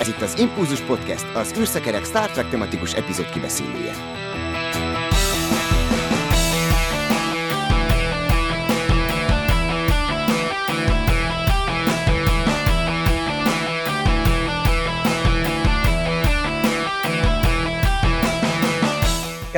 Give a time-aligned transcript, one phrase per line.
[0.00, 3.92] Ez itt az Impulzus Podcast, az űrszekerek Star Trek tematikus epizód kibeszélője.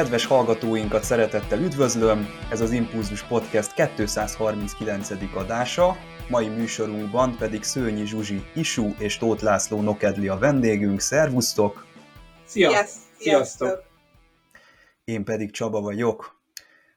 [0.01, 5.11] Kedves hallgatóinkat szeretettel üdvözlöm, ez az Impulzus Podcast 239.
[5.35, 5.97] adása,
[6.29, 11.01] mai műsorunkban pedig Szőnyi Zsuzsi Isú és Tóth László Nokedli a vendégünk.
[11.01, 11.87] Szervusztok!
[12.47, 12.85] Szia!
[13.19, 13.83] Sziasztok!
[15.05, 16.41] Én pedig Csaba vagyok.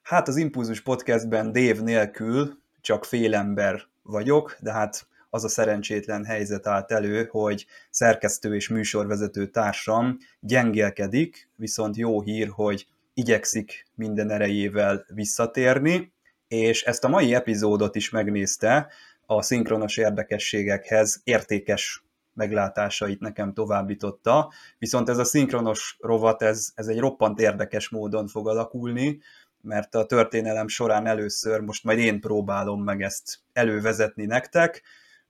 [0.01, 6.25] Hát az Impulzus Podcastben Dév nélkül csak fél ember vagyok, de hát az a szerencsétlen
[6.25, 14.29] helyzet állt elő, hogy szerkesztő és műsorvezető társam gyengélkedik, viszont jó hír, hogy igyekszik minden
[14.29, 16.13] erejével visszatérni,
[16.47, 18.91] és ezt a mai epizódot is megnézte,
[19.25, 22.03] a szinkronos érdekességekhez értékes
[22.33, 28.47] meglátásait nekem továbbította, viszont ez a szinkronos rovat, ez, ez egy roppant érdekes módon fog
[28.47, 29.19] alakulni,
[29.61, 34.83] mert a történelem során először most majd én próbálom meg ezt elővezetni nektek,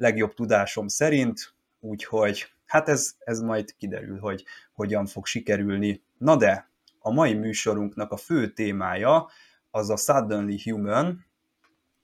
[0.03, 6.03] legjobb tudásom szerint, úgyhogy hát ez, ez majd kiderül, hogy hogyan fog sikerülni.
[6.17, 9.29] Na de, a mai műsorunknak a fő témája
[9.71, 11.25] az a Suddenly Human,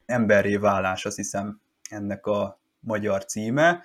[0.06, 3.84] emberré válás, azt hiszem ennek a magyar címe,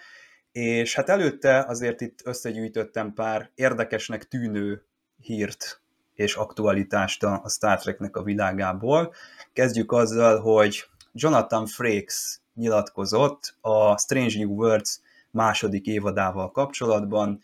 [0.53, 4.85] és hát előtte azért itt összegyűjtöttem pár érdekesnek tűnő
[5.17, 9.15] hírt és aktualitást a Star Treknek a világából.
[9.53, 17.41] Kezdjük azzal, hogy Jonathan Frakes nyilatkozott a Strange New Worlds második évadával kapcsolatban.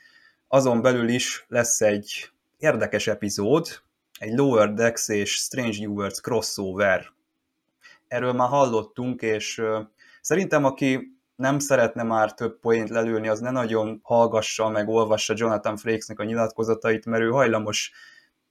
[0.49, 3.69] Azon belül is lesz egy érdekes epizód,
[4.19, 7.07] egy Lower Decks és Strange New Worlds crossover.
[8.09, 9.63] Erről már hallottunk, és
[10.21, 15.77] Szerintem, aki nem szeretne már több poént lelőni, az ne nagyon hallgassa meg olvassa Jonathan
[15.77, 17.93] Frakesnek a nyilatkozatait, mert ő hajlamos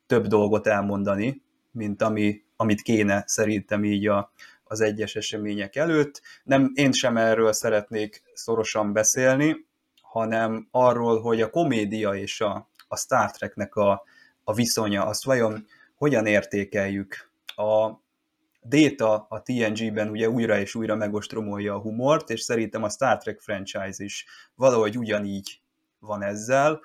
[0.06, 4.31] több dolgot elmondani, mint ami, amit kéne szerintem így a,
[4.69, 6.22] az egyes események előtt.
[6.44, 9.68] Nem, én sem erről szeretnék szorosan beszélni,
[10.02, 14.03] hanem arról, hogy a komédia és a, a Star Treknek a,
[14.44, 15.66] a viszonya, azt vajon
[15.96, 17.31] hogyan értékeljük.
[17.46, 17.91] A,
[18.62, 23.40] Data a TNG-ben ugye újra és újra megostromolja a humort, és szerintem a Star Trek
[23.40, 24.25] franchise is
[24.56, 25.62] valahogy ugyanígy
[26.00, 26.81] van ezzel.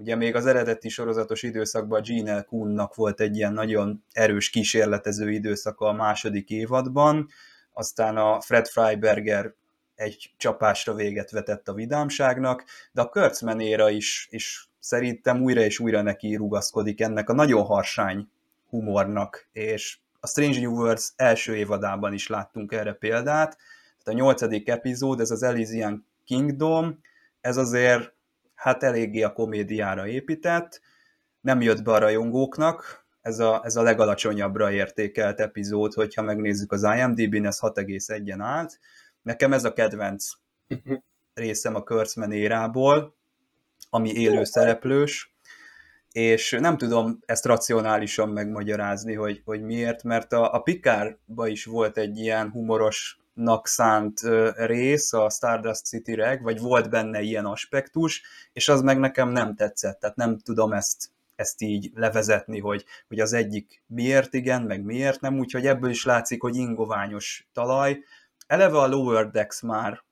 [0.00, 2.42] Ugye még az eredeti sorozatos időszakban Gene.
[2.42, 7.28] Kuhnnak volt egy ilyen nagyon erős kísérletező időszaka a második évadban,
[7.72, 9.54] aztán a Fred Freiberger
[9.94, 15.78] egy csapásra véget vetett a vidámságnak, de a Kurtzman éra is, is szerintem újra és
[15.78, 18.28] újra neki rugaszkodik ennek a nagyon harsány
[18.68, 23.56] humornak, és a Strange New Worlds első évadában is láttunk erre példát,
[23.98, 27.00] tehát a nyolcadik epizód, ez az Elysian Kingdom,
[27.40, 28.12] ez azért
[28.60, 30.80] hát eléggé a komédiára épített,
[31.40, 36.82] nem jött be a rajongóknak, ez a, ez a legalacsonyabbra értékelt epizód, hogyha megnézzük az
[36.82, 38.78] IMDb-n, ez 6,1-en állt.
[39.22, 40.28] Nekem ez a kedvenc
[41.34, 43.16] részem a Kurtzman érából,
[43.90, 45.34] ami élő szereplős,
[46.12, 51.96] és nem tudom ezt racionálisan megmagyarázni, hogy, hogy miért, mert a, a Pikárba is volt
[51.96, 52.50] egy ilyen
[53.40, 54.20] humorosnak szánt
[54.66, 59.54] rész, a Stardust City Reg, vagy volt benne ilyen aspektus, és az meg nekem nem
[59.54, 64.84] tetszett, tehát nem tudom ezt, ezt így levezetni, hogy, hogy az egyik miért igen, meg
[64.84, 67.98] miért nem, úgyhogy ebből is látszik, hogy ingoványos talaj.
[68.46, 70.02] Eleve a Lower Decks már,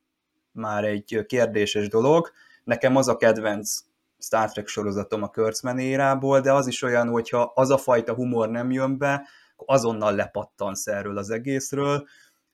[0.52, 2.30] már egy kérdéses dolog,
[2.64, 3.78] nekem az a kedvenc
[4.18, 8.48] Star Trek sorozatom a Kurtzman érából, de az is olyan, hogyha az a fajta humor
[8.48, 9.28] nem jön be,
[9.66, 12.06] azonnal lepattansz erről az egészről,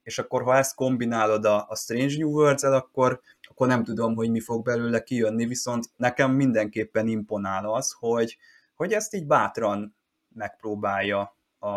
[0.05, 4.31] és akkor ha ezt kombinálod a, a Strange New Worlds-el, akkor, akkor nem tudom, hogy
[4.31, 8.39] mi fog belőle kijönni, viszont nekem mindenképpen imponál az, hogy,
[8.75, 9.97] hogy ezt így bátran
[10.35, 11.69] megpróbálja a,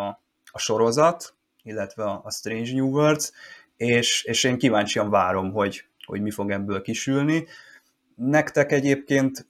[0.52, 3.32] a sorozat, illetve a, a Strange New Worlds,
[3.78, 7.48] és, és én kíváncsian várom, hogy, hogy mi fog ebből kisülni.
[8.16, 9.48] Nektek egyébként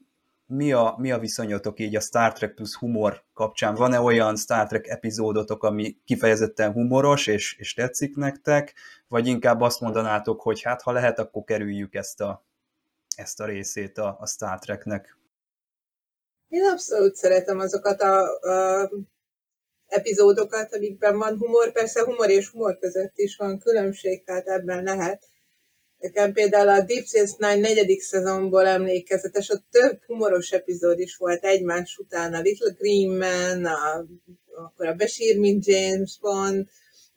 [0.47, 3.75] mi a, mi a viszonyotok így a Star Trek plusz humor kapcsán?
[3.75, 8.73] Van-e olyan Star Trek epizódotok, ami kifejezetten humoros, és, és tetszik nektek,
[9.07, 12.45] vagy inkább azt mondanátok, hogy hát ha lehet, akkor kerüljük ezt a,
[13.15, 15.17] ezt a részét a, a Star Treknek?
[16.47, 18.89] Én abszolút szeretem azokat a, a
[19.87, 21.71] epizódokat, amikben van humor.
[21.71, 25.27] Persze humor és humor között is van különbség, tehát ebben lehet
[25.99, 31.43] Nekem például a Deep Space Nine negyedik szezonból emlékezetes, ott több humoros epizód is volt
[31.43, 34.05] egymás után, a Little Green Man, a,
[34.55, 36.67] akkor a Bashir, mint James Bond,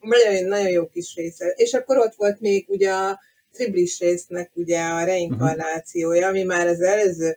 [0.00, 1.46] nagyon, nagyon jó kis része.
[1.56, 3.18] És akkor ott volt még ugye a
[3.52, 7.36] triblis résznek ugye a reinkarnációja, ami már az előző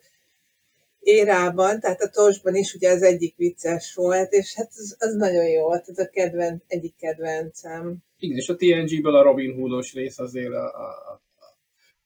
[0.99, 5.47] érában, tehát a Tosban is ugye az egyik vicces volt, és hát az, az nagyon
[5.47, 7.97] jó volt, ez a kedvenc, egyik kedvencem.
[8.19, 11.21] Igen, és a TNG-ből a Robin Hoodos rész azért, a, a,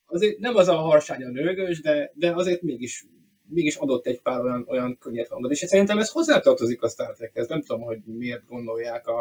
[0.08, 3.06] azért nem az a harsány a nőgös, de, de azért mégis,
[3.50, 7.48] mégis adott egy pár olyan, olyan könnyed hangot, és szerintem ez hozzátartozik a Star Trekhez.
[7.48, 9.20] Nem tudom, hogy miért gondolják a,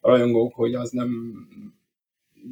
[0.00, 1.10] a rajongók, hogy az nem,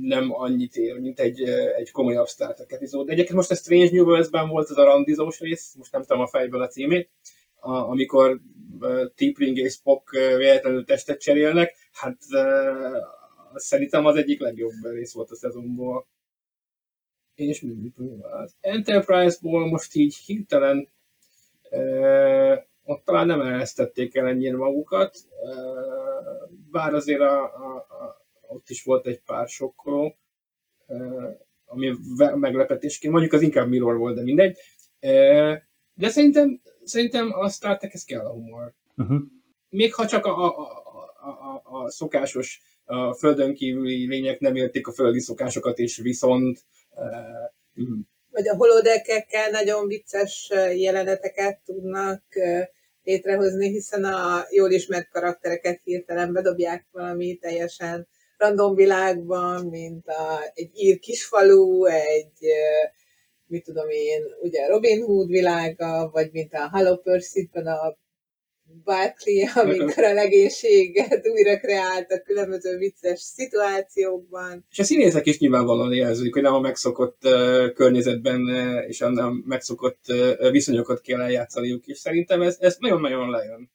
[0.00, 1.42] nem annyit ér, mint egy,
[1.76, 3.06] egy komolyabb Star Trek epizód.
[3.06, 6.22] De egyébként most a Strange New Worlds-ben volt ez a randizós rész, most nem tudom
[6.22, 7.10] a fejből a címét,
[7.60, 8.40] a, amikor
[8.80, 12.96] uh, Tipring és Spock uh, véletlenül testet cserélnek, hát uh,
[13.54, 16.06] szerintem az egyik legjobb rész volt a szezonból.
[17.36, 20.88] És mit az Enterprise-ból most így hirtelen
[22.84, 25.16] ott talán nem eresztették el ennyire magukat,
[26.70, 30.16] bár azért a, a, a ott is volt egy pár sokkoló,
[31.66, 31.92] ami
[32.34, 34.56] meglepetésként, mondjuk az inkább Mirror volt, de mindegy.
[35.94, 38.74] De szerintem, szerintem a Star ez kell a humor.
[38.96, 39.20] Uh-huh.
[39.68, 40.56] Még ha csak a, a,
[41.20, 46.64] a, a, a szokásos a földön kívüli lények nem értik a földi szokásokat, és viszont
[48.30, 52.22] vagy a holodekekkel nagyon vicces jeleneteket tudnak
[53.02, 60.70] létrehozni, hiszen a jól ismert karaktereket hirtelen bedobják valami teljesen random világban, mint a, egy
[60.74, 62.46] ír kisfalu, egy,
[63.46, 67.96] mit tudom én, ugye Robin Hood világa, vagy mint a Hello Percy-ben a
[68.84, 74.66] Barkley, amikor a legénységet újra kreáltak különböző vicces szituációkban.
[74.70, 79.08] És a színészek is nyilvánvalóan jelzik, hogy nem a megszokott uh, környezetben uh, és a
[79.08, 83.70] nem megszokott uh, viszonyokat kell eljátszaniuk, és szerintem ez, ez nagyon-nagyon lejön.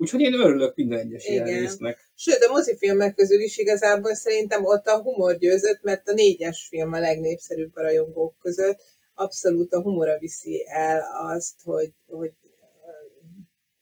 [0.00, 1.46] Úgyhogy én örülök minden egyes Igen.
[1.46, 2.10] ilyen résznek.
[2.14, 6.92] Sőt, a mozifilmek közül is igazából szerintem ott a humor győzött, mert a négyes film
[6.92, 8.80] a legnépszerűbb a rajongók között.
[9.14, 11.02] Abszolút a humora viszi el
[11.34, 12.32] azt, hogy, hogy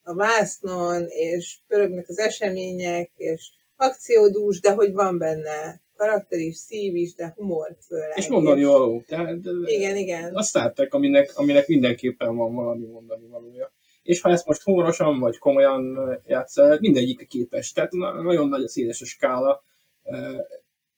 [0.07, 6.95] a vásznon, és pörögnek az események, és akciódús, de hogy van benne karakter is, szív
[6.95, 8.13] is, de humor főleg.
[8.15, 9.03] És mondani való.
[9.07, 10.35] Tehát, igen, igen.
[10.35, 13.73] A Star Trek, aminek, aminek mindenképpen van valami mondani valója
[14.07, 17.73] és ha ezt most humorosan vagy komolyan játsz, mindegyik képes.
[17.73, 17.93] Tehát
[18.23, 19.63] nagyon nagy a széles a skála,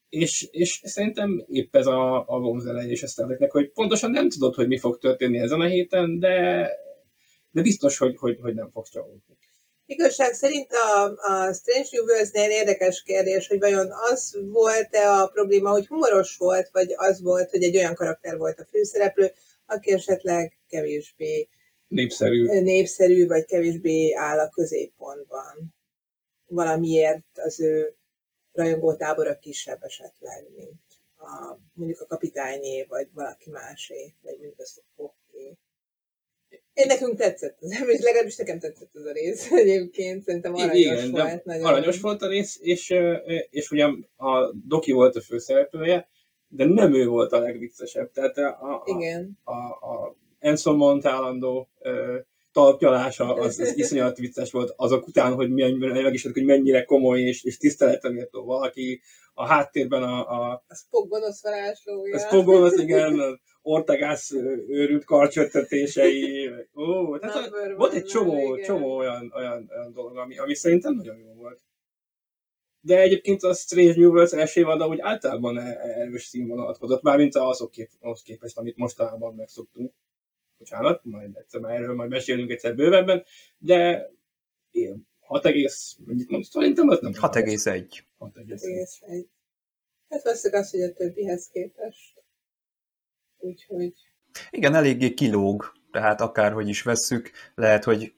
[0.08, 4.66] és, és szerintem épp ez a, a vonzeleje és ezt hogy pontosan nem tudod, hogy
[4.66, 6.70] mi fog történni ezen a héten, de,
[7.50, 9.36] de biztos, hogy, hogy, hogy nem fogsz csalódni.
[9.86, 15.70] Igazság szerint a, a Strange New Worlds-nél érdekes kérdés, hogy vajon az volt-e a probléma,
[15.70, 19.32] hogy humoros volt, vagy az volt, hogy egy olyan karakter volt a főszereplő,
[19.66, 21.48] aki esetleg kevésbé
[21.86, 22.60] népszerű.
[22.60, 25.74] népszerű, vagy kevésbé áll a középpontban.
[26.46, 27.96] Valamiért az ő
[28.52, 30.80] rajongótábora kisebb esetleg, mint
[31.16, 34.60] a, mondjuk a kapitányé, vagy valaki másé, vagy mondjuk
[34.96, 35.17] a.
[36.78, 41.10] Én nekünk tetszett az és legalábbis nekem tetszett az a rész egyébként, szerintem aranyos Igen,
[41.10, 41.44] volt.
[41.44, 41.64] Nagyon.
[41.64, 42.94] Aranyos volt a rész, és,
[43.50, 46.08] és ugyan a Doki volt a főszereplője,
[46.48, 48.10] de nem ő volt a legviccesebb.
[48.12, 49.38] Tehát a, a, Igen.
[49.44, 52.18] a, a Enson Mount állandó ö,
[52.52, 57.44] talpjalása, az, az iszonyat vicces volt azok után, hogy meg is hogy mennyire komoly és,
[57.44, 59.00] és tiszteletemértó valaki,
[59.34, 60.30] a háttérben a...
[60.30, 62.16] A, a Spock gonosz varázslója.
[62.16, 64.30] A Spock gonosz, igen, az Ortegász
[64.68, 66.50] őrült karcsöttetései.
[66.74, 68.66] Ó, tehát a, volt egy csomó, igen.
[68.66, 71.60] csomó olyan, olyan, olyan dolog, ami, ami szerintem nagyon jó volt.
[72.80, 77.34] De egyébként a Strange New Worlds első évada úgy általában e- erős színvonalat hozott, mármint
[77.34, 79.92] azok kép, ahhoz képest, amit mostanában megszoktunk
[80.58, 83.24] bocsánat, majd egyszer már erről majd mesélünk egyszer bővebben,
[83.58, 84.10] de
[84.70, 85.42] én 6,
[86.04, 88.00] mennyit mondsz, szerintem az nem 6,1.
[88.18, 89.24] 6,1.
[90.08, 92.18] Hát veszük azt, hogy a többihez képest.
[93.38, 93.92] Úgyhogy...
[94.50, 98.14] Igen, eléggé kilóg, tehát akárhogy is vesszük, lehet, hogy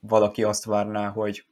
[0.00, 1.46] valaki azt várná, hogy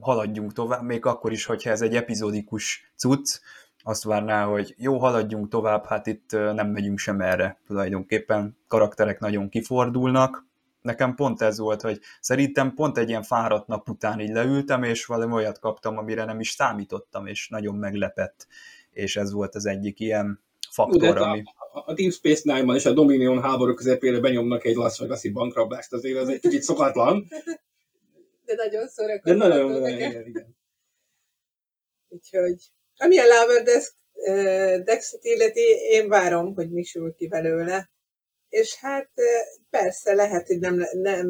[0.00, 3.40] haladjunk tovább, még akkor is, hogyha ez egy epizódikus cucc,
[3.82, 9.48] azt várná, hogy jó, haladjunk tovább, hát itt nem megyünk sem erre tulajdonképpen, karakterek nagyon
[9.48, 10.46] kifordulnak.
[10.82, 15.06] Nekem pont ez volt, hogy szerintem pont egy ilyen fáradt nap után így leültem, és
[15.06, 18.46] valami olyat kaptam, amire nem is számítottam, és nagyon meglepett,
[18.90, 21.42] és ez volt az egyik ilyen faktor, ami...
[21.84, 26.18] A, Deep Space Nine-ban és a Dominion háború közepére benyomnak egy Las Vegas-i bankrablást, azért
[26.18, 27.26] ez egy kicsit szokatlan.
[28.44, 29.38] De nagyon szórakoztató.
[29.38, 30.56] De nagyon, nagyon igen, igen.
[32.08, 32.56] Úgyhogy
[32.96, 33.62] ami a Lover
[34.82, 37.90] Dex-et illeti, én várom, hogy mi sül ki belőle.
[38.48, 39.10] És hát
[39.70, 41.28] persze lehet, hogy nem, nem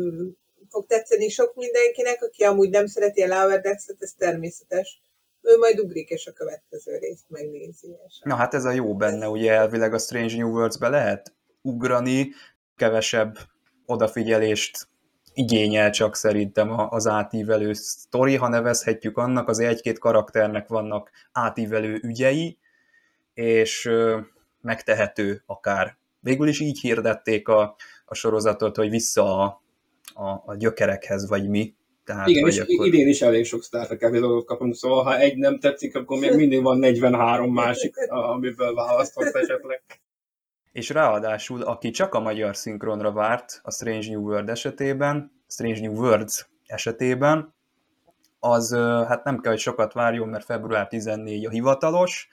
[0.69, 5.01] fog tetszeni sok mindenkinek, aki amúgy nem szereti a Lover Dex-et, ez természetes.
[5.49, 7.97] Ő majd ugrik, és a következő részt megnézi.
[8.09, 12.29] És Na hát ez a jó benne, ugye elvileg a Strange New Worlds-be lehet ugrani,
[12.77, 13.39] kevesebb
[13.87, 14.89] odafigyelést
[15.35, 22.59] igényel csak szerintem az átívelő sztori, ha nevezhetjük annak, az egy-két karakternek vannak átívelő ügyei,
[23.35, 23.91] és
[24.61, 25.97] megtehető akár.
[26.21, 29.63] Végül is így hirdették a, a sorozatot, hogy vissza a,
[30.15, 31.76] a, a gyökerekhez, vagy mi.
[32.07, 32.87] Tehát, Igen, és akkor...
[32.87, 36.33] idén is elég sok Star Trek epizódot kapunk, szóval ha egy nem tetszik, akkor még
[36.33, 39.83] mindig van 43 másik, amiből választhatsz esetleg.
[40.73, 45.95] És ráadásul, aki csak a magyar szinkronra várt a Strange New World esetében, Strange New
[45.95, 47.55] Worlds esetében,
[48.39, 48.75] az
[49.09, 52.29] hát nem kell, hogy sokat várjon, mert február 14 a hivatalos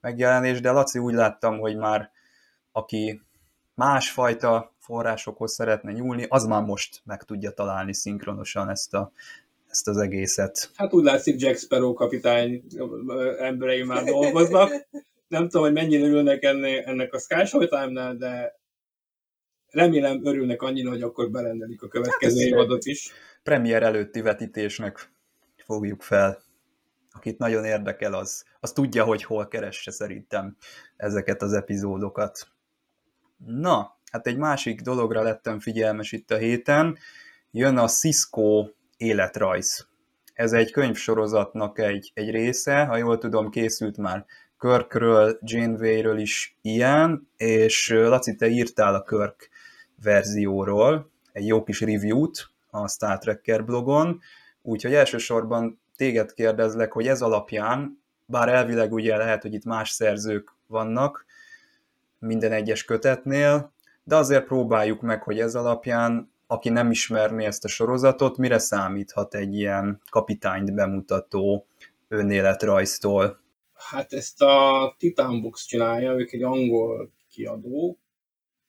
[0.00, 2.10] megjelenés, de Laci úgy láttam, hogy már
[2.72, 3.22] aki
[3.74, 9.12] másfajta forrásokhoz szeretne nyúlni, az már most meg tudja találni szinkronosan ezt, a,
[9.70, 10.70] ezt az egészet.
[10.74, 12.62] Hát úgy látszik, Jack Sparrow kapitány
[13.38, 14.86] emberei már dolgoznak.
[15.28, 18.58] Nem tudom, hogy mennyire örülnek ennek a Sky Showtime-nál, de
[19.70, 23.12] remélem örülnek annyira, hogy akkor berendelik a következő hát évadot is.
[23.42, 25.10] Premier előtti vetítésnek
[25.56, 26.42] fogjuk fel.
[27.12, 30.56] Akit nagyon érdekel, az, az tudja, hogy hol keresse szerintem
[30.96, 32.48] ezeket az epizódokat.
[33.46, 36.98] Na, hát egy másik dologra lettem figyelmes itt a héten.
[37.50, 39.86] Jön a Cisco életrajz.
[40.34, 44.24] Ez egy könyvsorozatnak egy, egy része, ha jól tudom, készült már
[44.58, 49.48] Körkről, Janeway-ről is ilyen, és Laci, te írtál a Körk
[50.02, 54.20] verzióról egy jó kis review-t a Star Trekker blogon,
[54.62, 60.52] úgyhogy elsősorban téged kérdezlek, hogy ez alapján, bár elvileg ugye lehet, hogy itt más szerzők
[60.66, 61.24] vannak
[62.18, 63.72] minden egyes kötetnél,
[64.04, 69.34] de azért próbáljuk meg, hogy ez alapján, aki nem ismerné ezt a sorozatot, mire számíthat
[69.34, 71.66] egy ilyen kapitányt bemutató
[72.08, 73.40] önéletrajztól?
[73.74, 77.98] Hát ezt a Titan Books csinálja, ők egy angol kiadó.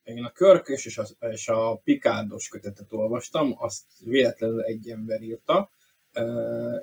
[0.04, 5.70] Én a Körkös és a, és a Pikádos kötetet olvastam, azt véletlenül egy ember írta,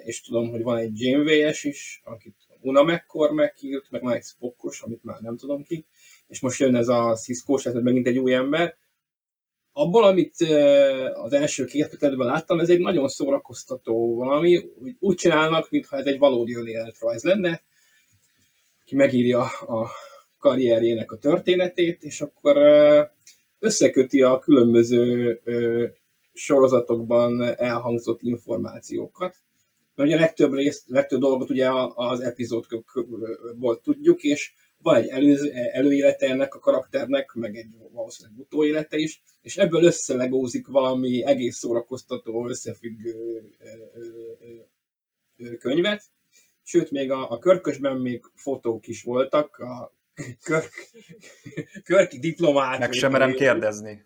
[0.04, 5.04] és tudom, hogy van egy Janeway-es is, akit Una McCormack írt, meg egy Spockos, amit
[5.04, 5.86] már nem tudom ki,
[6.32, 8.76] és most jön ez a Cisco-s, ez megint egy új ember.
[9.72, 10.34] Abból, amit
[11.12, 16.18] az első két kötetben láttam, ez egy nagyon szórakoztató valami, úgy, csinálnak, mintha ez egy
[16.18, 17.62] valódi önéletrajz lenne,
[18.84, 19.90] ki megírja a
[20.38, 22.56] karrierjének a történetét, és akkor
[23.58, 25.40] összeköti a különböző
[26.32, 29.36] sorozatokban elhangzott információkat.
[29.94, 36.26] Mert ugye legtöbb, részt, legtöbb dolgot ugye az epizódból tudjuk, és van egy előző, előélete
[36.26, 43.42] ennek a karakternek, meg egy valószínűleg utóélete is, és ebből összelegózik valami egész szórakoztató, összefüggő
[45.58, 46.02] könyvet.
[46.62, 49.94] Sőt, még a, a körkösben még fotók is voltak, a
[50.42, 50.72] körk,
[51.84, 52.78] körki diplomát.
[52.78, 54.04] Meg sem merem kérdezni.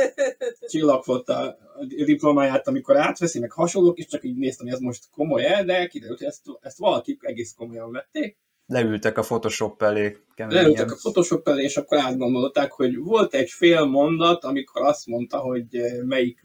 [0.68, 1.58] Csillagfotta
[2.04, 6.18] diplomáját, amikor átveszi, meg hasonlók, és csak így néztem, hogy ez most komoly-e, de kiderült,
[6.18, 10.16] hogy ezt, ezt valaki egész komolyan vették leültek a Photoshop elé.
[10.34, 10.62] Keményen.
[10.62, 15.38] Leültek a Photoshop elé, és akkor átgondolták, hogy volt egy fél mondat, amikor azt mondta,
[15.38, 16.40] hogy eh, melyik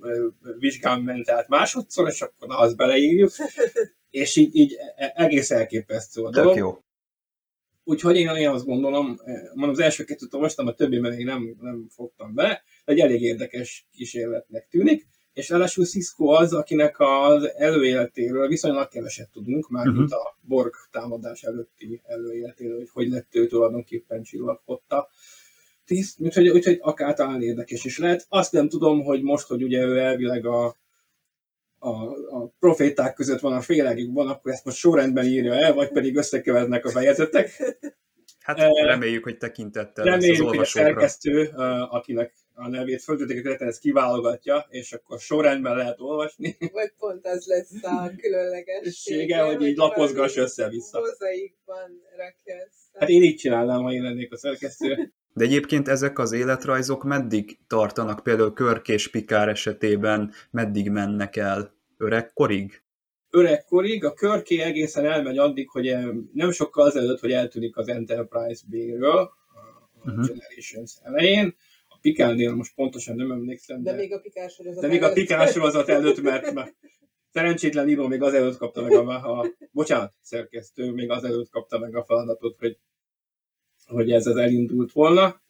[0.00, 0.10] eh,
[0.58, 3.30] vizsgán ment át másodszor, és akkor azt beleírjuk.
[4.10, 6.52] és így, így e, egész elképesztő a dolog.
[6.52, 6.78] Tök jó.
[7.84, 11.56] Úgyhogy én, én azt gondolom, eh, mondom, az első kettőt olvastam, a többi még nem,
[11.60, 17.54] nem fogtam be, de egy elég érdekes kísérletnek tűnik és ráadásul Cisco az, akinek az
[17.56, 19.98] előéletéről viszonylag keveset tudunk, már uh-huh.
[19.98, 25.08] mint a Borg támadás előtti előéletéről, hogy hogy lett ő tulajdonképpen csillagfotta.
[25.84, 28.26] Tiszt, úgyhogy, úgyhogy akár talán érdekes is lehet.
[28.28, 30.76] Azt nem tudom, hogy most, hogy ugye ő elvileg a,
[31.78, 31.90] a,
[32.30, 36.84] a proféták között van a félegükben, akkor ezt most sorrendben írja el, vagy pedig összekevernek
[36.84, 37.62] a fejezetek.
[38.44, 40.82] Hát reméljük, hogy tekintettel reméljük, az olvasókra.
[40.82, 41.50] hogy a szerkesztő,
[41.90, 46.56] akinek a nevét föltöltik a ez kiválogatja, és akkor sorrendben lehet olvasni.
[46.72, 51.00] Vagy pont az lesz a különlegessége, hogy így lapozgass össze-vissza.
[51.00, 52.98] Mozaikban rakja össze.
[52.98, 55.12] Hát én így csinálnám, ha én lennék a szerkesztő.
[55.36, 61.74] De egyébként ezek az életrajzok meddig tartanak, például Körk és Pikár esetében meddig mennek el?
[61.96, 62.83] Öregkorig?
[63.34, 65.96] Öregkorig, a körké egészen elmegy addig, hogy
[66.32, 70.26] nem sokkal azelőtt, hogy eltűnik az Enterprise B-ről, a uh-huh.
[70.26, 71.56] Generations elején,
[72.04, 73.82] Pikánnél most pontosan nem emlékszem.
[73.82, 76.74] De, de még a Pikás sorozat De még a Pikás sorozat előtt, mert, mert
[77.32, 81.78] szerencsétlen író még az előtt kapta meg a, a bocsánat, szerkesztő még az előtt kapta
[81.78, 82.78] meg a feladatot, hogy,
[83.86, 85.42] hogy ez az elindult volna.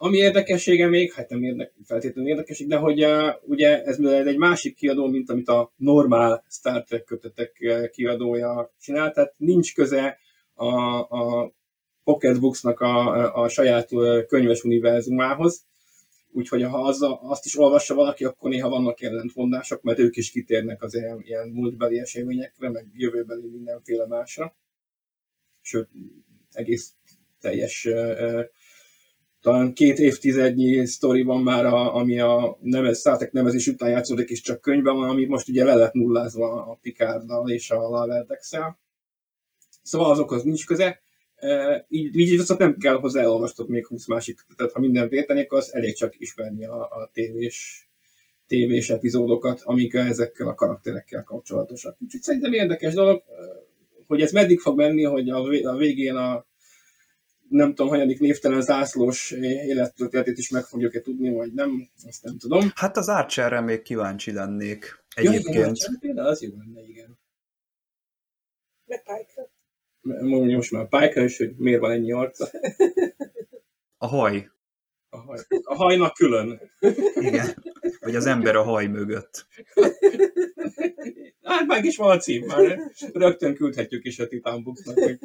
[0.00, 4.74] Ami érdekessége még, hát nem érdek, feltétlenül érdekesség, de hogy uh, ugye ez egy másik
[4.74, 10.18] kiadó, mint amit a normál Star Trek kötetek kiadója csinál, tehát nincs köze
[10.54, 11.52] a, a
[12.04, 13.88] Pocketbooksnak a, a saját
[14.26, 15.66] könyves univerzumához,
[16.30, 20.82] Úgyhogy ha az, azt is olvassa valaki, akkor néha vannak ellentmondások, mert ők is kitérnek
[20.82, 24.56] az ilyen, ilyen múltbeli eseményekre, meg jövőbeli mindenféle másra.
[25.60, 25.88] Sőt,
[26.52, 26.94] egész
[27.40, 27.88] teljes
[29.48, 34.40] talán két évtizednyi sztori van már, a, ami a nevez, Star nemezés után játszódik, és
[34.40, 38.78] csak könyvben van, ami most ugye le lett nullázva a Picarddal és a Laverdex-el.
[39.82, 41.00] Szóval azokhoz nincs köze.
[41.34, 45.52] E, így, így azt nem kell hozzá elolvastok még 20 másik, tehát ha minden értenék,
[45.52, 47.88] az elég csak ismerni a, a tévés,
[48.46, 51.96] tévés epizódokat, amik ezekkel a karakterekkel kapcsolatosak.
[52.00, 53.22] Úgyhogy szerintem érdekes dolog,
[54.06, 55.28] hogy ez meddig fog menni, hogy
[55.64, 56.46] a végén a
[57.48, 62.70] nem tudom, hanyadik névtelen zászlós élettörténetét is meg fogjuk-e tudni, vagy nem, azt nem tudom.
[62.74, 65.54] Hát az Archerre még kíváncsi lennék egyébként.
[65.54, 67.18] Ja, igen, például az jó lenne, igen.
[68.84, 69.48] Meg Pike.
[70.00, 72.48] Mondjuk most már Pike is, hogy miért van ennyi arca.
[73.96, 74.50] A haj.
[75.08, 75.38] A, haj.
[75.62, 76.60] a hajnak külön.
[77.14, 77.64] Igen.
[78.08, 79.46] Vagy az ember a haj mögött.
[81.42, 82.78] Hát meg is van a cím, már
[83.12, 85.18] rögtön küldhetjük is a Titánbuxnak, hogy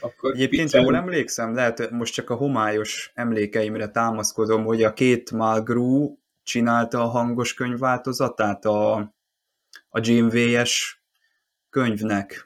[0.00, 6.18] akkor Egyébként jól emlékszem, lehet most csak a homályos emlékeimre támaszkodom, hogy a két Malgru
[6.42, 8.94] csinálta a hangos könyvváltozatát a,
[9.88, 11.02] a GMV-es
[11.70, 12.45] könyvnek.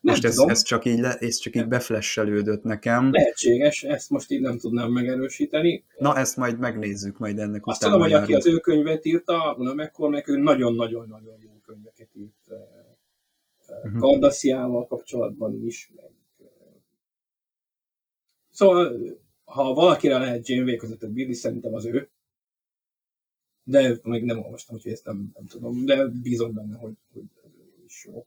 [0.00, 3.12] Most ez, ez, csak így, le, ez csak így beflesselődött nekem.
[3.12, 5.84] Lehetséges, ezt most így nem tudnám megerősíteni.
[5.98, 9.74] Na, ezt majd megnézzük majd ennek Azt tudom, hogy aki az ő könyvet írta, Una
[9.74, 12.32] McCormack, ő nagyon-nagyon-nagyon jó könyveket írt
[13.68, 14.00] uh-huh.
[14.00, 16.10] Kardassziával kapcsolatban is, meg
[18.50, 18.98] Szóval,
[19.44, 22.08] ha valakire lehet Janeway között bírni, szerintem az ő.
[23.62, 27.24] De még nem olvastam, úgyhogy ezt nem, nem tudom, de bízom benne, hogy, hogy
[27.78, 28.26] ez is jó.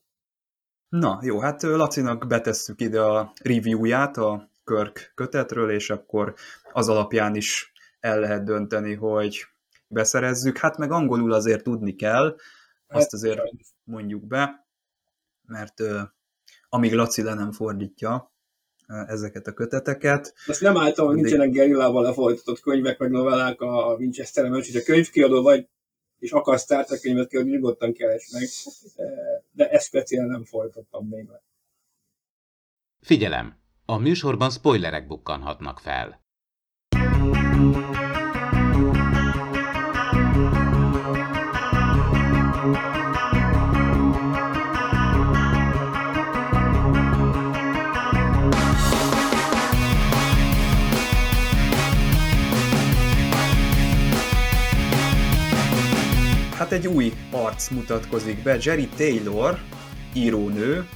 [0.92, 6.34] Na, jó, hát Lacinak betesszük ide a reviewját a Körk kötetről, és akkor
[6.72, 9.46] az alapján is el lehet dönteni, hogy
[9.88, 10.58] beszerezzük.
[10.58, 12.36] Hát meg angolul azért tudni kell,
[12.88, 13.42] azt hát, azért
[13.84, 14.68] mondjuk be,
[15.48, 16.02] mert uh,
[16.70, 18.32] amíg Laci le nem fordítja,
[18.88, 20.34] ezeket a köteteket.
[20.48, 25.42] Ezt nem álltam, hogy nincsenek gerillával lefolytatott könyvek, meg novellák a winchester hogy a könyvkiadó
[25.42, 25.68] vagy,
[26.20, 28.48] és akarsz Star Trek könyvet kiadni, nyugodtan keres meg,
[29.52, 31.44] de ezt speciál nem folytattam még le.
[33.00, 33.60] Figyelem!
[33.86, 36.24] A műsorban spoilerek bukkanhatnak fel.
[56.62, 59.58] Hát egy új arc mutatkozik be, Jerry Taylor,
[60.14, 60.88] írónő,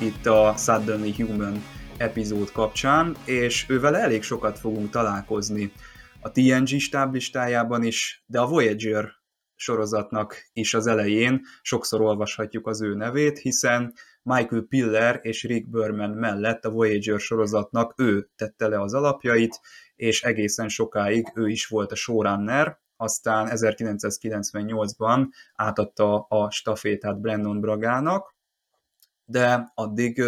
[0.00, 1.64] itt a Suddenly Human
[1.96, 5.72] epizód kapcsán, és ővel elég sokat fogunk találkozni
[6.20, 9.10] a TNG stáblistájában is, de a Voyager
[9.54, 16.10] sorozatnak is az elején sokszor olvashatjuk az ő nevét, hiszen Michael Piller és Rick Berman
[16.10, 19.60] mellett a Voyager sorozatnak ő tette le az alapjait,
[19.96, 28.34] és egészen sokáig ő is volt a showrunner, aztán 1998-ban átadta a stafétát Brandon Bragának,
[29.24, 30.22] de addig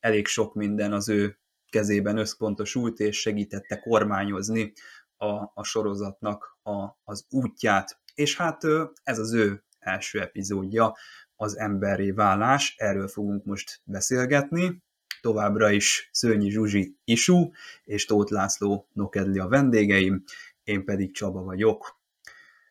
[0.00, 1.38] elég sok minden az ő
[1.68, 4.72] kezében összpontosult, és segítette kormányozni
[5.16, 7.98] a, a sorozatnak a, az útját.
[8.14, 8.62] És hát
[9.02, 10.96] ez az ő első epizódja,
[11.36, 14.82] az emberi válás, erről fogunk most beszélgetni.
[15.20, 17.50] Továbbra is Szőnyi Zsuzsi Isú
[17.84, 20.24] és Tóth László Nokedli a vendégeim,
[20.64, 22.00] én pedig Csaba vagyok.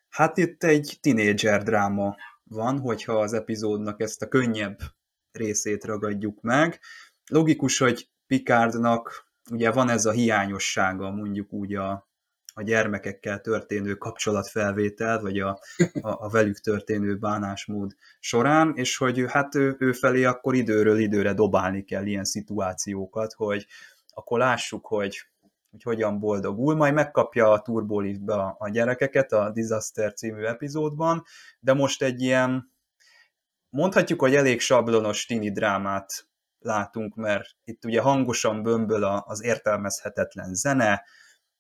[0.10, 4.79] Hát itt egy tinédzser dráma van, hogyha az epizódnak ezt a könnyebb
[5.32, 6.79] részét ragadjuk meg.
[7.29, 12.10] Logikus, hogy Picardnak ugye van ez a hiányossága, mondjuk úgy a,
[12.53, 15.60] a gyermekekkel történő kapcsolatfelvétel, vagy a,
[16.01, 21.34] a, a velük történő bánásmód során, és hogy hát ő, ő felé akkor időről időre
[21.34, 23.65] dobálni kell ilyen szituációkat, hogy
[24.08, 25.27] akkor lássuk, hogy
[25.73, 31.23] hogy hogyan boldogul, majd megkapja a turboliftbe a, a gyerekeket a Disaster című epizódban,
[31.59, 32.73] de most egy ilyen,
[33.69, 36.27] mondhatjuk, hogy elég sablonos tini drámát
[36.59, 41.03] látunk, mert itt ugye hangosan bömböl az értelmezhetetlen zene,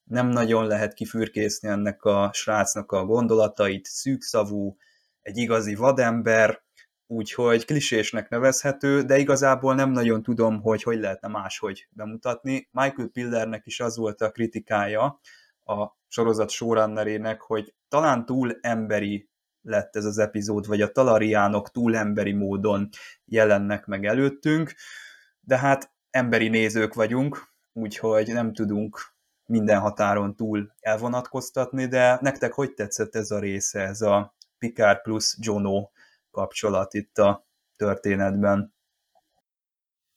[0.03, 4.77] nem nagyon lehet kifürkészni ennek a srácnak a gondolatait, szűkszavú,
[5.21, 6.63] egy igazi vadember,
[7.07, 12.69] úgyhogy klisésnek nevezhető, de igazából nem nagyon tudom, hogy hogy lehetne máshogy bemutatni.
[12.71, 15.19] Michael Pillernek is az volt a kritikája
[15.65, 19.29] a sorozat showrunnerének, hogy talán túl emberi
[19.61, 22.89] lett ez az epizód, vagy a talariánok túl emberi módon
[23.25, 24.73] jelennek meg előttünk,
[25.39, 29.13] de hát emberi nézők vagyunk, úgyhogy nem tudunk
[29.45, 35.37] minden határon túl elvonatkoztatni, de nektek hogy tetszett ez a része, ez a Picard plusz
[35.39, 35.89] Jono
[36.33, 38.73] kapcsolat itt a történetben?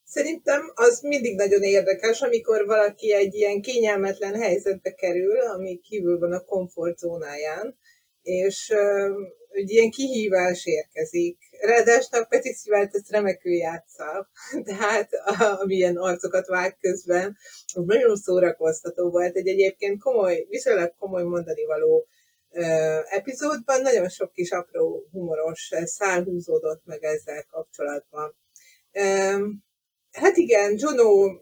[0.05, 6.33] Szerintem az mindig nagyon érdekes, amikor valaki egy ilyen kényelmetlen helyzetbe kerül, ami kívül van
[6.33, 7.79] a komfortzónáján,
[8.23, 8.75] és
[9.51, 11.39] egy ilyen kihívás érkezik.
[11.61, 14.31] Ráadásul a Petit Szivát ezt remekül játsza,
[14.65, 15.11] tehát
[15.61, 17.37] amilyen arcokat vág közben,
[17.75, 19.37] nagyon szórakoztató volt.
[19.37, 22.07] Egy egyébként komoly, viszonylag komoly mondani való
[23.09, 28.37] epizódban nagyon sok kis apró humoros szál húzódott meg ezzel kapcsolatban.
[30.13, 31.39] Hát igen, Jono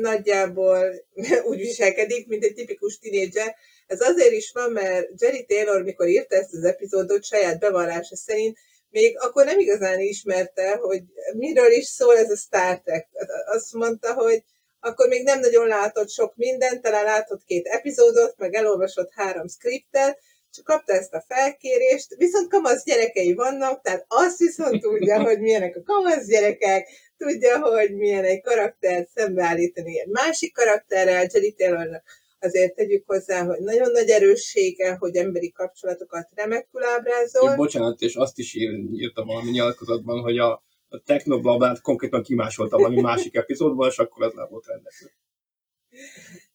[0.00, 0.92] nagyjából
[1.48, 3.54] úgy viselkedik, mint egy tipikus tinédzser.
[3.86, 8.58] Ez azért is van, mert Jerry Taylor, mikor írta ezt az epizódot, saját bevallása szerint
[8.90, 11.02] még akkor nem igazán ismerte, hogy
[11.36, 13.08] miről is szól ez a Star Trek.
[13.46, 14.44] Azt mondta, hogy
[14.80, 20.18] akkor még nem nagyon látott sok mindent, talán látott két epizódot, meg elolvasott három skriptet,
[20.52, 25.76] csak kapta ezt a felkérést, viszont kamasz gyerekei vannak, tehát azt viszont tudja, hogy milyenek
[25.76, 32.02] a kamasz gyerekek, tudja, hogy milyen egy karaktert szembeállítani egy másik karakterrel, Jerry Taylornak
[32.40, 37.50] azért tegyük hozzá, hogy nagyon nagy erőssége, hogy emberi kapcsolatokat remekül ábrázol.
[37.50, 42.76] Én, bocsánat, és azt is ír, írtam valami nyilatkozatban, hogy a, a technoblabát konkrétan kimásolta
[42.76, 45.04] valami másik epizódban, és akkor az nem volt rendes.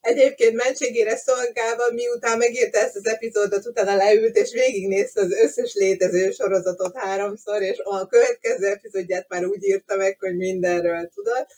[0.05, 6.31] Egyébként mentségére szolgálva, miután megírta ezt az epizódot, utána leült, és végignézte az összes létező
[6.31, 11.49] sorozatot háromszor, és a következő epizódját már úgy írta meg, hogy mindenről tudott.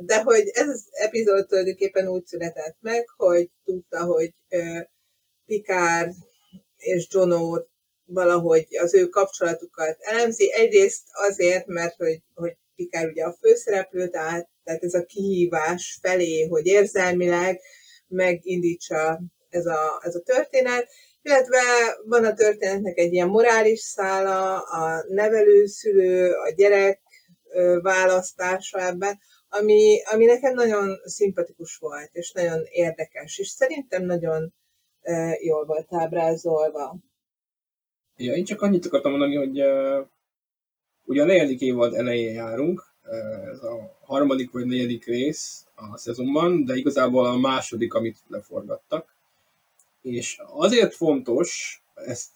[0.00, 4.32] De hogy ez az epizód tulajdonképpen úgy született meg, hogy tudta, hogy
[5.46, 6.12] Picard
[6.76, 7.62] és Jono
[8.04, 10.52] valahogy az ő kapcsolatukat elemzi.
[10.52, 16.46] Egyrészt azért, mert hogy, hogy Picard ugye a főszereplő, tehát, tehát ez a kihívás felé,
[16.46, 17.60] hogy érzelmileg
[18.06, 20.88] megindítsa ez a, ez a történet,
[21.22, 21.60] illetve
[22.04, 27.00] van a történetnek egy ilyen morális szála, a nevelőszülő, a gyerek
[27.82, 34.54] választása ebben, ami, ami nekem nagyon szimpatikus volt, és nagyon érdekes, és szerintem nagyon
[35.40, 36.96] jól volt ábrázolva.
[38.16, 39.58] Ja, én csak annyit akartam mondani, hogy
[41.08, 42.86] ugye a negyedik évad elején járunk,
[43.52, 49.14] ez a harmadik vagy negyedik rész a szezonban, de igazából a második, amit leforgattak.
[50.02, 52.30] És azért fontos ezt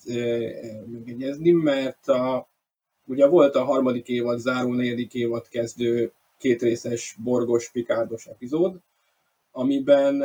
[0.86, 2.48] megjegyezni, mert a,
[3.04, 8.76] ugye volt a harmadik évad, záró negyedik évad kezdő kétrészes borgos, pikárdos epizód,
[9.50, 10.22] amiben,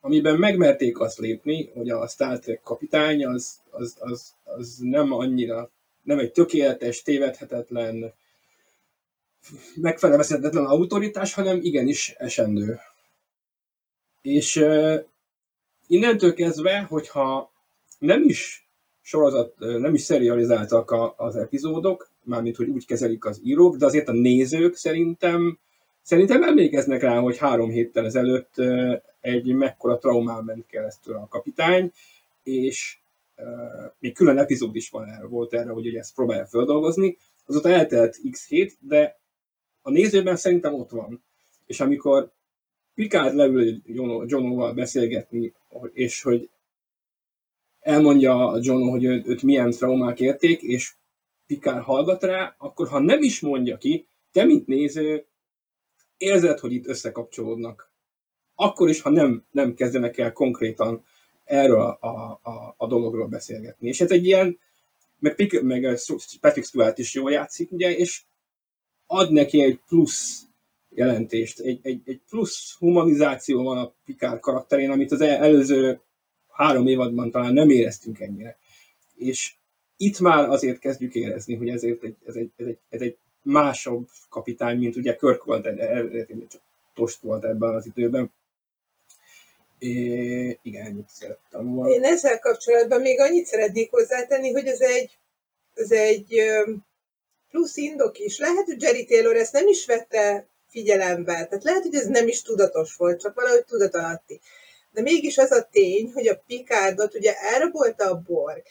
[0.00, 5.70] amiben megmerték azt lépni, hogy a Star Trek kapitány az, az, az, az nem annyira,
[6.02, 8.12] nem egy tökéletes, tévedhetetlen,
[9.74, 12.78] megfelelmezhetetlen autoritás, hanem igenis esendő.
[14.22, 14.64] És
[15.86, 17.52] innentől kezdve, hogyha
[17.98, 18.66] nem is
[19.00, 24.12] sorozat, nem is serializáltak az epizódok, mármint hogy úgy kezelik az írók, de azért a
[24.12, 25.58] nézők szerintem
[26.02, 28.54] szerintem emlékeznek rá, hogy három héttel ezelőtt
[29.20, 31.92] egy mekkora traumán ment keresztül a kapitány,
[32.42, 32.98] és
[33.98, 37.16] még külön epizód is van erre, volt erre, hogy ezt próbálja feldolgozni.
[37.46, 39.20] Azóta eltelt x hét, de
[39.82, 41.24] a nézőben szerintem ott van.
[41.66, 42.32] És amikor
[42.94, 43.80] Picard leül
[44.26, 45.52] Johnóval beszélgetni,
[45.92, 46.50] és hogy
[47.80, 50.94] elmondja a John, hogy őt milyen traumák érték, és
[51.46, 55.26] Pikár hallgat rá, akkor ha nem is mondja ki, te, mint néző,
[56.16, 57.90] érzed, hogy itt összekapcsolódnak.
[58.54, 61.04] Akkor is, ha nem, nem kezdenek el konkrétan
[61.44, 63.88] erről a, a, a dologról beszélgetni.
[63.88, 64.58] És ez egy ilyen,
[65.18, 65.98] meg, Pik, meg
[66.40, 68.22] Patrick Stewart is jól játszik, ugye, és
[69.06, 70.42] ad neki egy plusz
[70.88, 76.00] jelentést, egy, egy, egy plusz humanizáció van a Pikár karakterén, amit az előző
[76.48, 78.58] három évadban talán nem éreztünk ennyire.
[79.16, 79.54] És
[79.96, 84.08] itt már azért kezdjük érezni, hogy ezért egy, ez, egy, ez, egy, ez egy másabb
[84.28, 86.60] kapitány, mint ugye Körk volt, eredetileg csak
[86.94, 88.32] Tost volt ebben az időben.
[89.82, 91.94] É, igen, ennyit szerettem volna.
[91.94, 95.18] Én ezzel kapcsolatban még annyit szeretnék hozzátenni, hogy ez egy,
[95.74, 96.42] ez egy
[97.50, 98.38] plusz indok is.
[98.38, 102.42] Lehet, hogy Jerry Taylor ezt nem is vette figyelembe, tehát lehet, hogy ez nem is
[102.42, 104.40] tudatos volt, csak valahogy tudatalatti.
[104.90, 108.62] De mégis az a tény, hogy a Picardot ugye elrabolta a Borg,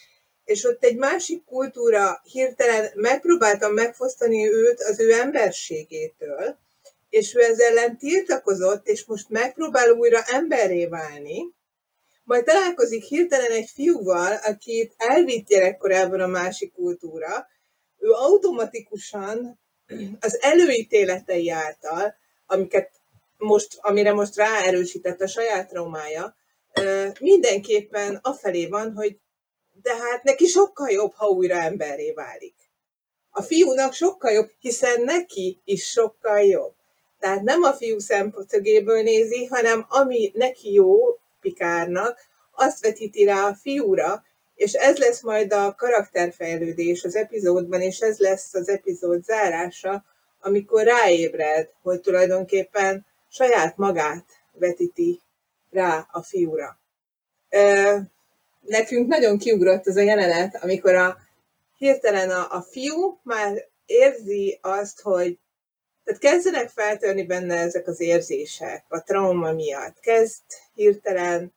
[0.45, 6.57] és ott egy másik kultúra hirtelen megpróbáltam megfosztani őt az ő emberségétől,
[7.11, 11.53] és ő ezzel ellen tiltakozott, és most megpróbál újra emberré válni,
[12.23, 17.47] majd találkozik hirtelen egy fiúval, akit elvitt gyerekkorában a másik kultúra,
[17.97, 19.59] ő automatikusan
[20.19, 22.91] az előítéletei által, amiket
[23.37, 26.35] most, amire most ráerősített a saját traumája,
[27.19, 29.19] mindenképpen afelé van, hogy
[29.81, 32.55] de hát neki sokkal jobb, ha újra emberré válik.
[33.29, 36.79] A fiúnak sokkal jobb, hiszen neki is sokkal jobb.
[37.21, 40.97] Tehát nem a fiú szempontjéből nézi, hanem ami neki jó
[41.41, 42.19] Pikárnak,
[42.51, 44.23] azt vetíti rá a fiúra,
[44.55, 50.03] és ez lesz majd a karakterfejlődés az epizódban, és ez lesz az epizód zárása,
[50.39, 55.21] amikor ráébred, hogy tulajdonképpen saját magát vetíti
[55.71, 56.79] rá a fiúra.
[58.61, 61.17] Nekünk nagyon kiugrott az a jelenet, amikor a
[61.77, 65.37] hirtelen a, a fiú már érzi azt, hogy
[66.03, 69.99] tehát kezdenek feltörni benne ezek az érzések a trauma miatt.
[69.99, 71.53] Kezd hirtelen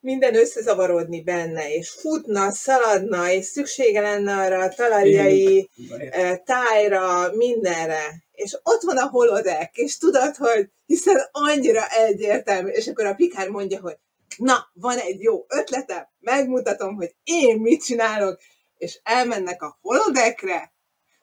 [0.00, 5.70] minden összezavarodni benne, és futna, szaladna, és szüksége lenne arra a talajai
[6.10, 8.22] eh, tájra, mindenre.
[8.32, 13.48] És ott van a holodek, és tudod, hogy hiszen annyira egyértelmű, és akkor a Pikár
[13.48, 13.96] mondja, hogy
[14.36, 18.38] na, van egy jó ötletem, megmutatom, hogy én mit csinálok,
[18.76, 20.72] és elmennek a holodekre,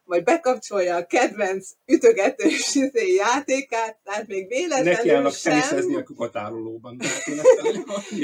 [0.09, 5.95] majd bekapcsolja a kedvenc ütögetős izé játékát, tehát még véletlenül Neki állnak sem...
[5.95, 6.99] a kukatárolóban.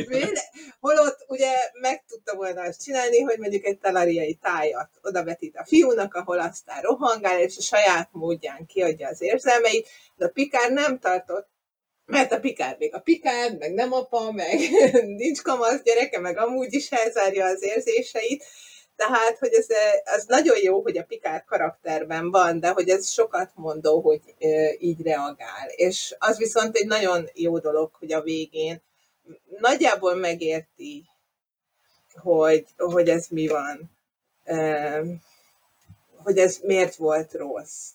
[0.07, 0.41] Véle...
[0.79, 6.13] Holott ugye meg tudta volna azt csinálni, hogy mondjuk egy talariai tájat odavetít a fiúnak,
[6.13, 11.53] ahol aztán rohangál, és a saját módján kiadja az érzelmeit, de a Pikár nem tartott
[12.05, 14.59] mert a Pikár még a Pikár, meg nem apa, meg
[15.21, 18.43] nincs kamasz gyereke, meg amúgy is elzárja az érzéseit,
[18.95, 19.67] tehát, hogy ez,
[20.03, 24.21] ez nagyon jó, hogy a Pikár karakterben van, de hogy ez sokat mondó, hogy
[24.79, 25.67] így reagál.
[25.75, 28.81] És az viszont egy nagyon jó dolog, hogy a végén
[29.59, 31.05] nagyjából megérti,
[32.13, 33.91] hogy, hogy ez mi van,
[36.23, 37.89] hogy ez miért volt rossz.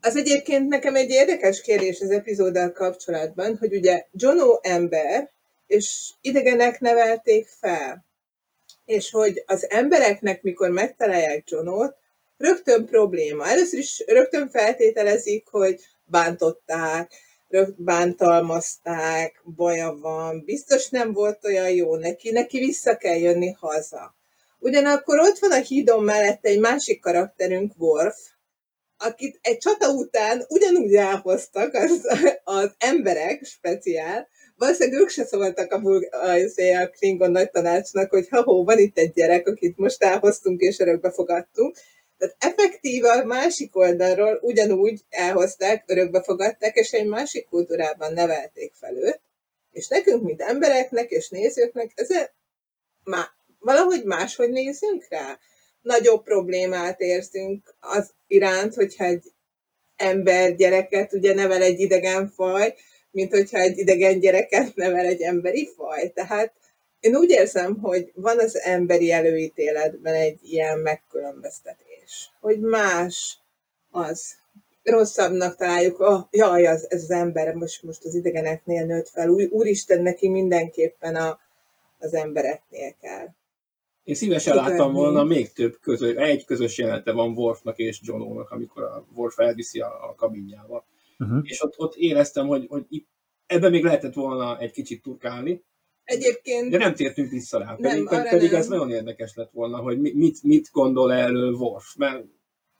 [0.00, 5.30] Az egyébként nekem egy érdekes kérdés az epizóddal kapcsolatban, hogy ugye Jono ember,
[5.66, 8.05] és idegenek nevelték fel
[8.86, 11.96] és hogy az embereknek, mikor megtalálják Johnot,
[12.38, 13.46] rögtön probléma.
[13.46, 17.12] Először is rögtön feltételezik, hogy bántották,
[17.48, 24.14] rögt bántalmazták, baja van, biztos nem volt olyan jó neki, neki vissza kell jönni haza.
[24.58, 28.18] Ugyanakkor ott van a hídon mellett egy másik karakterünk, Worf,
[28.98, 32.00] akit egy csata után ugyanúgy elhoztak az,
[32.44, 38.44] az emberek speciál, valószínűleg ők se szóltak a, a, a Klingon nagy tanácsnak, hogy ha
[38.44, 41.76] van itt egy gyerek, akit most elhoztunk és örökbe fogadtunk.
[42.18, 48.96] Tehát effektív a másik oldalról ugyanúgy elhozták, örökbe fogadták, és egy másik kultúrában nevelték fel
[48.96, 49.20] őt.
[49.72, 52.08] És nekünk, mint embereknek és nézőknek, ez
[53.04, 55.38] má, valahogy máshogy nézünk rá.
[55.82, 59.32] Nagyobb problémát érzünk az iránt, hogyha egy
[59.96, 62.74] ember gyereket ugye nevel egy idegen faj,
[63.16, 66.10] mint hogyha egy idegen gyereket nevel egy emberi faj.
[66.10, 66.52] Tehát
[67.00, 73.38] én úgy érzem, hogy van az emberi előítéletben egy ilyen megkülönböztetés, hogy más
[73.90, 74.34] az.
[74.82, 79.48] Rosszabbnak találjuk, oh, jaj, az, ez az ember most, most az idegeneknél nőtt fel, Úr,
[79.50, 81.38] úristen, neki mindenképpen a,
[81.98, 83.26] az embereknél kell.
[84.04, 88.82] Én szívesen láttam volna még több közös, egy közös jelenete van Worfnak és Johnónak, amikor
[88.82, 90.84] a Worf elviszi a, a kabinjába
[91.18, 91.40] Uh-huh.
[91.42, 93.08] És ott, ott éreztem, hogy, hogy itt,
[93.46, 95.64] ebben még lehetett volna egy kicsit turkálni.
[96.04, 96.70] Egyébként...
[96.70, 97.74] De nem tértünk vissza rá.
[97.74, 98.60] Pedig, nem, pedig nem.
[98.60, 102.24] ez nagyon érdekes lett volna, hogy mit, mit gondol erről Worf, mert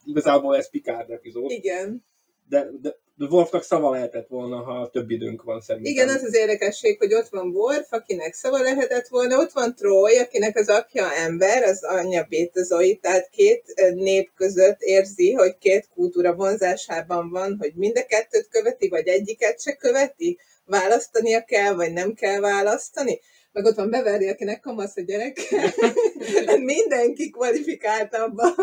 [0.05, 1.51] igazából ez Picard epizód.
[1.51, 2.05] Igen.
[2.49, 5.93] De, de de Wolfnak szava lehetett volna, ha több időnk van szerintem.
[5.93, 10.19] Igen, az az érdekesség, hogy ott van Worf, akinek szava lehetett volna, ott van Troy,
[10.19, 16.35] akinek az apja ember, az anyja Bétezoi, tehát két nép között érzi, hogy két kultúra
[16.35, 22.15] vonzásában van, hogy mind a kettőt követi, vagy egyiket se követi, választania kell, vagy nem
[22.15, 23.21] kell választani
[23.57, 25.75] meg ott van Beverly, akinek kamasz a gyereke.
[26.75, 28.55] Mindenki kvalifikáltabb a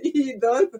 [0.00, 0.70] hídon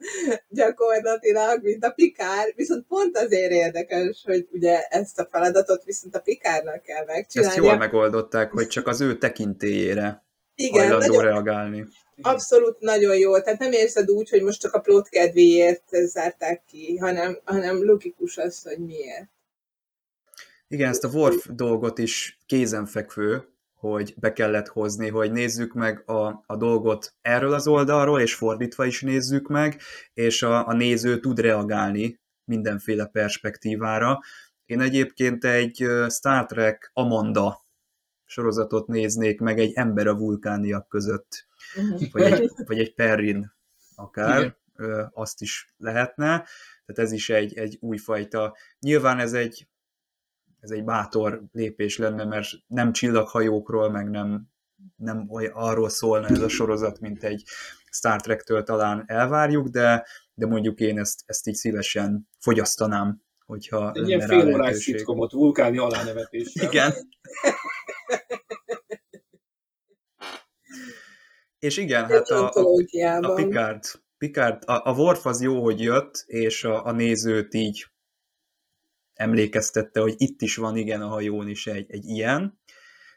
[0.49, 6.21] gyakorlatilag, mint a Pikár, viszont pont azért érdekes, hogy ugye ezt a feladatot viszont a
[6.21, 7.57] Pikárnak kell megcsinálni.
[7.57, 10.25] Ezt jól megoldották, hogy csak az ő tekintélyére
[10.55, 11.87] igen, hajlandó nagyon, reagálni.
[12.21, 13.41] Abszolút nagyon jó.
[13.41, 18.37] Tehát nem érzed úgy, hogy most csak a plot kedvéért zárták ki, hanem, hanem logikus
[18.37, 19.29] az, hogy miért.
[20.69, 23.54] Igen, ezt a Worf dolgot is kézenfekvő,
[23.91, 28.85] hogy be kellett hozni, hogy nézzük meg a, a dolgot erről az oldalról, és fordítva
[28.85, 29.81] is nézzük meg,
[30.15, 34.21] és a, a néző tud reagálni mindenféle perspektívára.
[34.65, 37.65] Én egyébként egy Star Trek Amanda
[38.25, 42.11] sorozatot néznék meg egy ember a vulkániak között, uh-huh.
[42.13, 43.53] vagy, egy, vagy egy Perrin
[43.95, 45.11] akár, Igen.
[45.13, 46.47] azt is lehetne,
[46.87, 49.69] Tehát ez is egy, egy újfajta, nyilván ez egy,
[50.65, 54.49] ez egy bátor lépés lenne, mert nem csillaghajókról, meg nem,
[54.97, 57.45] nem olyan, arról szólna ez a sorozat, mint egy
[57.91, 64.09] Star Trek-től talán elvárjuk, de, de mondjuk én ezt, ezt így szívesen fogyasztanám, hogyha Egy
[64.09, 66.69] ilyen fél órás szitkomot vulkáni alánevetéssel.
[66.69, 66.93] Igen.
[71.59, 72.85] És igen, hát a, a,
[73.21, 73.85] a Picard,
[74.19, 77.87] Picard a, a Worf az jó, hogy jött, és a, a nézőt így
[79.15, 82.59] emlékeztette, hogy itt is van, igen, a hajón is egy, egy ilyen,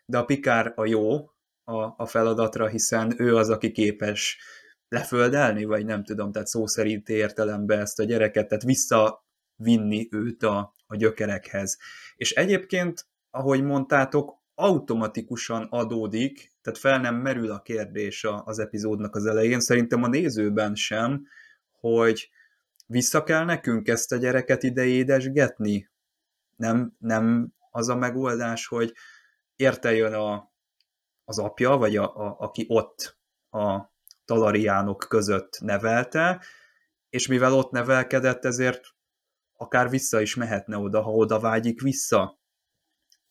[0.06, 1.18] de a Picard a jó
[1.64, 4.38] a, a feladatra, hiszen ő az, aki képes
[4.88, 10.74] leföldelni, vagy nem tudom, tehát szó szerint értelembe ezt a gyereket, tehát visszavinni őt a,
[10.88, 11.78] a gyökerekhez.
[12.16, 19.26] És egyébként, ahogy mondtátok, automatikusan adódik, tehát fel nem merül a kérdés az epizódnak az
[19.26, 21.28] elején, szerintem a nézőben sem,
[21.80, 22.30] hogy
[22.88, 25.90] vissza kell nekünk ezt a gyereket ide édesgetni.
[26.56, 28.94] Nem, nem az a megoldás, hogy
[29.56, 30.52] érte jön a,
[31.26, 33.18] az apja, vagy a, a, aki ott
[33.50, 33.96] a
[34.26, 36.44] talariánok között nevelte,
[37.10, 38.82] és mivel ott nevelkedett, ezért
[39.58, 42.40] akár vissza is mehetne oda, ha oda vágyik vissza.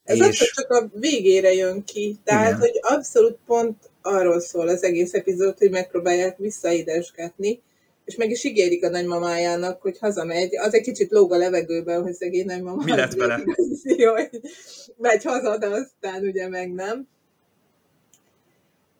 [0.02, 0.52] Ez és...
[0.54, 2.18] csak a végére jön ki.
[2.24, 2.60] Tehát, Igen.
[2.60, 7.62] hogy abszolút pont arról szól az egész epizód, hogy megpróbálják visszaidesgetni,
[8.06, 10.56] és meg is ígérik a nagymamájának, hogy hazamegy.
[10.56, 12.84] Az egy kicsit lóg a levegőben, hogy szegény nagymama.
[12.84, 13.44] Mi lett vele?
[14.02, 14.12] Jó,
[14.96, 17.08] megy haza, de aztán ugye meg nem.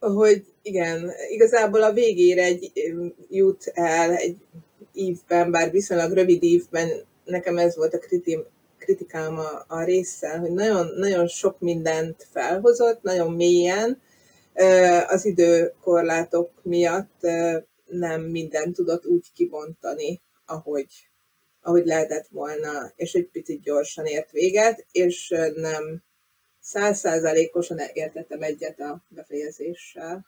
[0.01, 2.73] Hogy igen, igazából a végére egy
[3.31, 4.37] jut el egy
[4.93, 6.89] ívben, bár viszonylag rövid ívben,
[7.25, 8.45] nekem ez volt a kritim,
[8.79, 14.01] kritikám a, a résszel, hogy nagyon, nagyon sok mindent felhozott, nagyon mélyen,
[15.09, 17.21] az időkorlátok miatt
[17.87, 21.11] nem mindent tudott úgy kibontani, ahogy,
[21.61, 26.03] ahogy lehetett volna, és egy picit gyorsan ért véget, és nem
[26.61, 30.27] százszázalékosan értettem egyet a befejezéssel.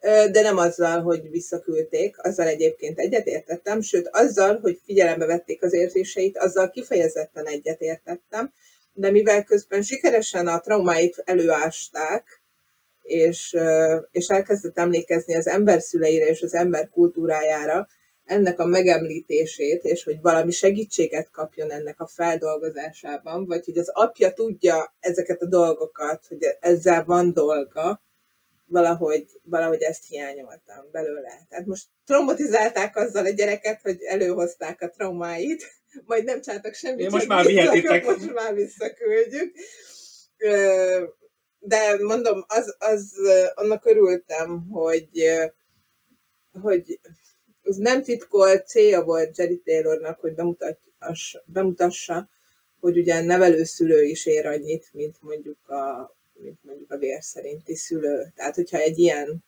[0.00, 6.38] De nem azzal, hogy visszaküldték, azzal egyébként egyetértettem, sőt azzal, hogy figyelembe vették az érzéseit,
[6.38, 8.52] azzal kifejezetten egyetértettem,
[8.92, 12.41] de mivel közben sikeresen a traumáit előásták,
[13.02, 13.56] és,
[14.10, 17.88] és elkezdett emlékezni az ember szüleire és az ember kultúrájára,
[18.24, 24.32] ennek a megemlítését, és hogy valami segítséget kapjon ennek a feldolgozásában, vagy hogy az apja
[24.32, 28.02] tudja ezeket a dolgokat, hogy ezzel van dolga,
[28.66, 31.46] valahogy, valahogy ezt hiányoltam belőle.
[31.48, 35.64] Tehát most traumatizálták azzal a gyereket, hogy előhozták a traumáit,
[36.04, 37.00] majd nem csináltak semmit.
[37.00, 38.04] Én most már vihetitek.
[38.04, 39.54] Most már visszaküldjük.
[41.64, 43.12] De mondom, az, az
[43.54, 45.28] annak örültem, hogy,
[46.62, 47.00] hogy
[47.62, 52.28] az nem titkolt célja volt Jerry Taylornak, hogy bemutassa, bemutassa,
[52.80, 58.32] hogy ugye nevelőszülő is ér annyit, mint mondjuk a mint mondjuk a vér szerinti szülő.
[58.36, 59.44] Tehát, hogyha egy ilyen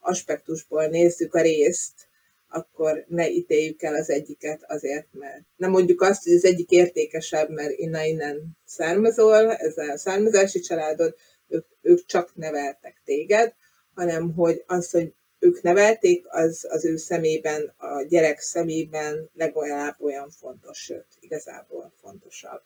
[0.00, 2.08] aspektusból nézzük a részt,
[2.48, 7.50] akkor ne ítéljük el az egyiket azért, mert nem mondjuk azt, hogy az egyik értékesebb,
[7.50, 11.14] mert innen-innen származol, ez a származási családod,
[11.48, 13.54] ők, ők csak neveltek téged,
[13.94, 20.30] hanem hogy az, hogy ők nevelték, az az ő szemében, a gyerek szemében legalább olyan
[20.30, 22.62] fontos, sőt, igazából fontosabb.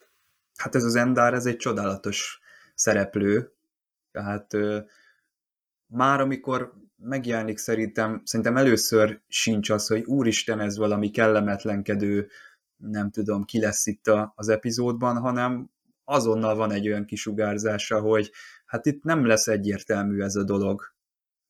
[0.56, 2.40] Hát ez az Endár, ez egy csodálatos
[2.74, 3.52] szereplő,
[4.12, 4.50] tehát
[5.86, 12.28] már amikor megjelenik szerintem, szerintem először sincs az, hogy úristen, ez valami kellemetlenkedő,
[12.76, 15.70] nem tudom, ki lesz itt a, az epizódban, hanem
[16.04, 18.30] azonnal van egy olyan kisugárzása, hogy
[18.68, 20.82] hát itt nem lesz egyértelmű ez a dolog,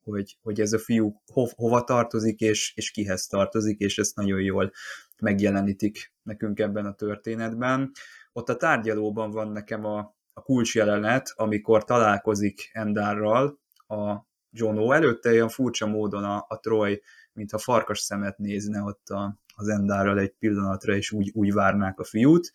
[0.04, 4.40] hogy, hogy ez a fiú ho, hova tartozik, és, és kihez tartozik, és ezt nagyon
[4.40, 4.72] jól
[5.20, 7.90] megjelenítik nekünk ebben a történetben.
[8.32, 15.48] Ott a tárgyalóban van nekem a, a kulcsjelenet, amikor találkozik Endárral a Jono előtte ilyen
[15.48, 20.94] furcsa módon a, a Troy, mintha farkas szemet nézne ott a, az Endárral egy pillanatra,
[20.94, 22.52] és úgy, úgy várnák a fiút.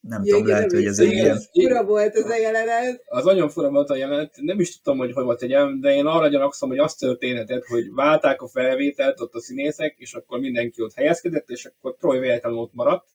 [0.00, 1.38] Nem Jé, tudom, lehet, hogy ez egy ilyen...
[1.52, 3.02] Fura volt ez a jelenet.
[3.04, 6.28] Az nagyon fura volt a jelenet, nem is tudtam, hogy hova tegyem, de én arra
[6.28, 10.94] gyanakszom, hogy azt történetet, hogy válták a felvételt ott a színészek, és akkor mindenki ott
[10.94, 13.06] helyezkedett, és akkor Troy véletlenül ott maradt,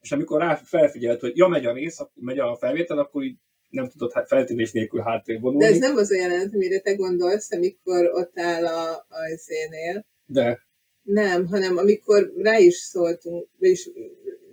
[0.00, 3.36] és amikor rá felfigyelt, hogy ja, megy a rész, akkor megy a felvétel, akkor így
[3.68, 5.64] nem tudott feltűnés nélkül hátrébb vonulni.
[5.64, 10.06] De ez nem az a jelenet, amire te gondolsz, amikor ott áll a, a szénél.
[10.26, 10.60] De.
[11.02, 13.90] Nem, hanem amikor rá is szóltunk, és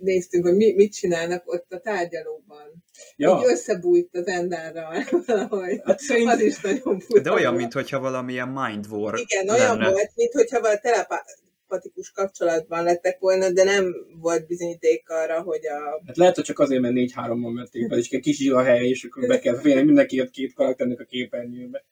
[0.02, 2.84] néztünk, hogy mi, mit csinálnak ott a tárgyalóban.
[3.16, 3.38] Ja.
[3.38, 5.80] Így összebújt az endárral valahogy.
[5.84, 6.30] Hát szerint...
[6.30, 7.22] Az is nagyon fura.
[7.22, 9.58] De olyan, mintha valamilyen mind war Igen, lenne.
[9.58, 11.24] olyan volt, mintha valami telepá
[11.72, 16.02] empatikus kapcsolatban lettek volna, de nem volt bizonyíték arra, hogy a...
[16.06, 18.88] Hát lehet, hogy csak azért, mert négy hárommal vették fel, és egy kis a hely,
[18.88, 21.84] és akkor be kell félni mindenki két karakternek a képernyőbe.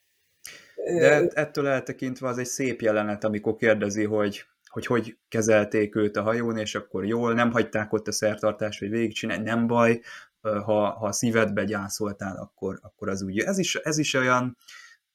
[0.99, 6.23] De ettől eltekintve az egy szép jelenet, amikor kérdezi, hogy hogy hogy kezelték őt a
[6.23, 10.01] hajón, és akkor jól, nem hagyták ott a szertartást, hogy végigcsinálni, nem baj,
[10.41, 13.39] ha, ha a szívedbe gyászoltál, akkor, akkor az úgy.
[13.39, 14.57] Ez is, ez is olyan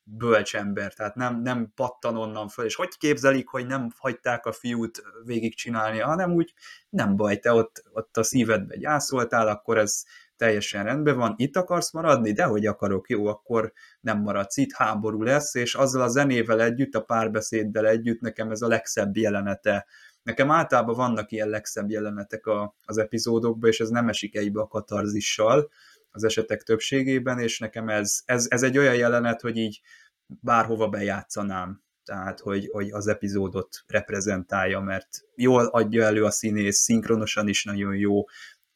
[0.04, 4.52] bölcs ember, tehát nem, nem pattan onnan föl, és hogy képzelik, hogy nem hagyták a
[4.52, 6.54] fiút végigcsinálni, hanem úgy
[6.90, 10.04] nem baj, te ott, ott a szívedbe gyászoltál, akkor ez
[10.38, 15.22] teljesen rendben van, itt akarsz maradni, de hogy akarok, jó, akkor nem maradsz itt, háború
[15.22, 19.86] lesz, és azzal a zenével együtt, a párbeszéddel együtt nekem ez a legszebb jelenete.
[20.24, 24.68] Nekem általában vannak ilyen legszebb jelenetek a, az epizódokban, és ez nem esik egybe a
[24.68, 25.70] katarzissal
[26.10, 29.82] az esetek többségében, és nekem ez, ez, ez egy olyan jelenet, hogy így
[30.28, 37.48] bárhova bejátszanám, tehát hogy, hogy az epizódot reprezentálja, mert jól adja elő a színész, szinkronosan
[37.48, 38.24] is nagyon jó,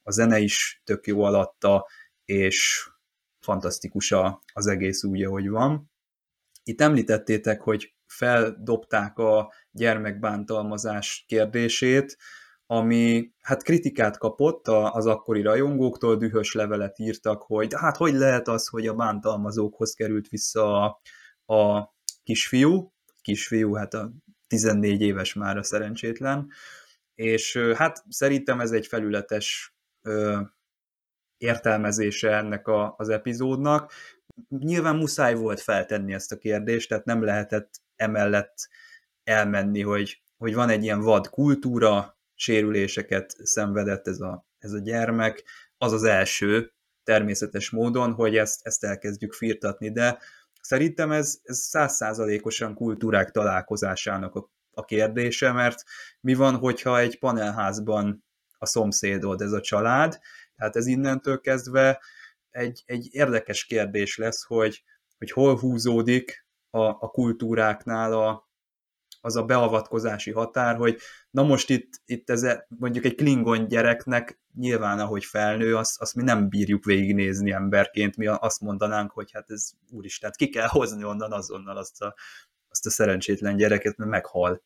[0.09, 1.87] a zene is tök jó alatta,
[2.25, 2.89] és
[3.39, 4.13] fantasztikus
[4.53, 5.91] az egész úgy, ahogy van.
[6.63, 12.17] Itt említettétek, hogy feldobták a gyermekbántalmazás kérdését,
[12.65, 18.67] ami hát kritikát kapott az akkori rajongóktól, dühös levelet írtak, hogy hát hogy lehet az,
[18.67, 21.01] hogy a bántalmazókhoz került vissza a,
[21.53, 21.93] a
[22.23, 24.11] kisfiú, kisfiú, hát a
[24.47, 26.51] 14 éves már a szerencsétlen,
[27.15, 30.41] és hát szerintem ez egy felületes ö,
[31.37, 33.91] értelmezése ennek a, az epizódnak.
[34.49, 38.69] Nyilván muszáj volt feltenni ezt a kérdést, tehát nem lehetett emellett
[39.23, 45.43] elmenni, hogy, hogy van egy ilyen vad kultúra, sérüléseket szenvedett ez a, ez a gyermek.
[45.77, 46.73] Az az első
[47.03, 50.19] természetes módon, hogy ezt, ezt elkezdjük firtatni, de
[50.61, 55.83] szerintem ez százszázalékosan kultúrák találkozásának a, a kérdése, mert
[56.21, 58.23] mi van, hogyha egy panelházban
[58.59, 60.19] a szomszédod, ez a család.
[60.55, 62.01] Tehát ez innentől kezdve
[62.49, 64.83] egy, egy érdekes kérdés lesz, hogy,
[65.17, 68.49] hogy hol húzódik a, a kultúráknál a,
[69.21, 70.99] az a beavatkozási határ, hogy
[71.29, 76.23] na most itt, itt ez mondjuk egy klingon gyereknek nyilván ahogy felnő, azt, azt mi
[76.23, 81.31] nem bírjuk végignézni emberként, mi azt mondanánk, hogy hát ez úristen, ki kell hozni onnan
[81.31, 82.15] azonnal azt a,
[82.69, 84.61] azt a szerencsétlen gyereket, mert meghal.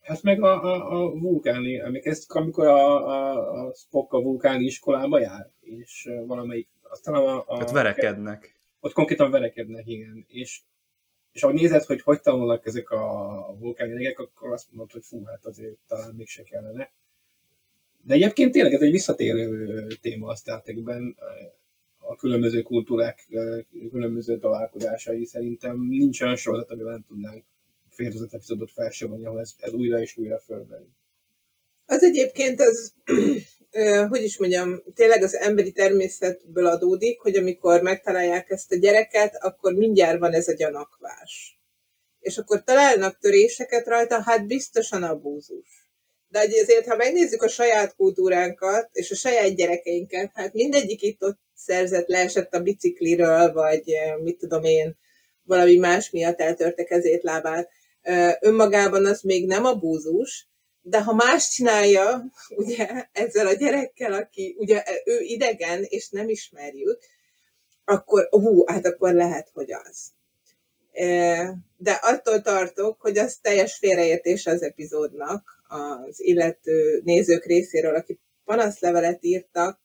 [0.00, 5.20] Hát meg a, a, a vulkáni, emlékeztek, amikor a, a, a Spock a vulkáni iskolába
[5.20, 7.38] jár, és valamelyik, aztán a...
[7.38, 8.58] a ott verekednek.
[8.80, 10.24] Ott konkrétan verekednek, igen.
[10.28, 10.60] És,
[11.32, 15.24] és ahogy nézed, hogy hogy tanulnak ezek a vulkáni lények, akkor azt mondod, hogy fú,
[15.24, 16.90] hát azért talán mégse kellene.
[18.02, 20.62] De egyébként tényleg ez egy visszatérő téma a Star
[21.98, 23.26] a különböző kultúrák
[23.90, 27.44] különböző találkozásai szerintem nincs olyan sorozat, amivel nem tudnánk
[28.00, 30.88] félrezett epizódot felsorolni, ahol ez, ez újra és újra fölmerül.
[31.86, 32.92] Az egyébként az,
[34.08, 39.72] hogy is mondjam, tényleg az emberi természetből adódik, hogy amikor megtalálják ezt a gyereket, akkor
[39.72, 41.60] mindjárt van ez a gyanakvás.
[42.20, 45.88] És akkor találnak töréseket rajta, hát biztosan abúzus.
[46.28, 51.38] De azért, ha megnézzük a saját kultúránkat, és a saját gyerekeinket, hát mindegyik itt ott
[51.54, 53.82] szerzett, leesett a bicikliről, vagy
[54.22, 54.96] mit tudom én,
[55.42, 57.70] valami más miatt eltörte kezét, lábát
[58.40, 60.48] önmagában az még nem a búzus,
[60.82, 62.24] de ha más csinálja,
[62.56, 66.98] ugye ezzel a gyerekkel, aki ugye ő idegen, és nem ismerjük,
[67.84, 70.12] akkor hú, hát akkor lehet, hogy az.
[71.76, 79.24] De attól tartok, hogy az teljes félreértés az epizódnak az illető nézők részéről, akik panaszlevelet
[79.24, 79.80] írtak,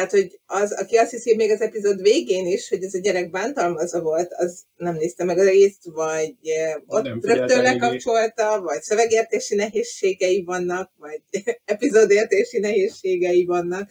[0.00, 3.30] tehát, hogy az, aki azt hiszi még az epizód végén is, hogy ez a gyerek
[3.30, 8.82] bántalmazva volt, az nem nézte meg az egész, vagy eh, ott nem rögtön lekapcsolta, vagy
[8.82, 11.22] szövegértési nehézségei vannak, vagy
[11.64, 13.90] epizódértési nehézségei vannak,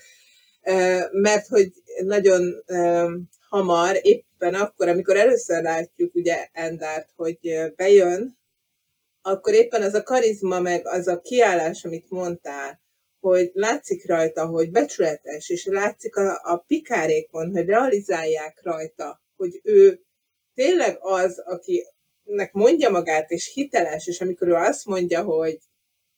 [1.12, 1.72] mert hogy
[2.04, 2.64] nagyon
[3.50, 7.40] hamar, éppen akkor, amikor először látjuk ugye Endárt, hogy
[7.76, 8.38] bejön,
[9.22, 12.82] akkor éppen az a karizma, meg az a kiállás, amit mondtál,
[13.20, 20.02] hogy látszik rajta, hogy becsületes, és látszik a, a pikárékon, hogy realizálják rajta, hogy ő
[20.56, 25.60] tényleg az, akinek mondja magát, és hiteles, és amikor ő azt mondja, hogy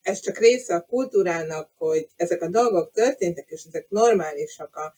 [0.02, 4.94] ez csak része a kultúrának, hogy ezek a dolgok történtek, és ezek normálisak a,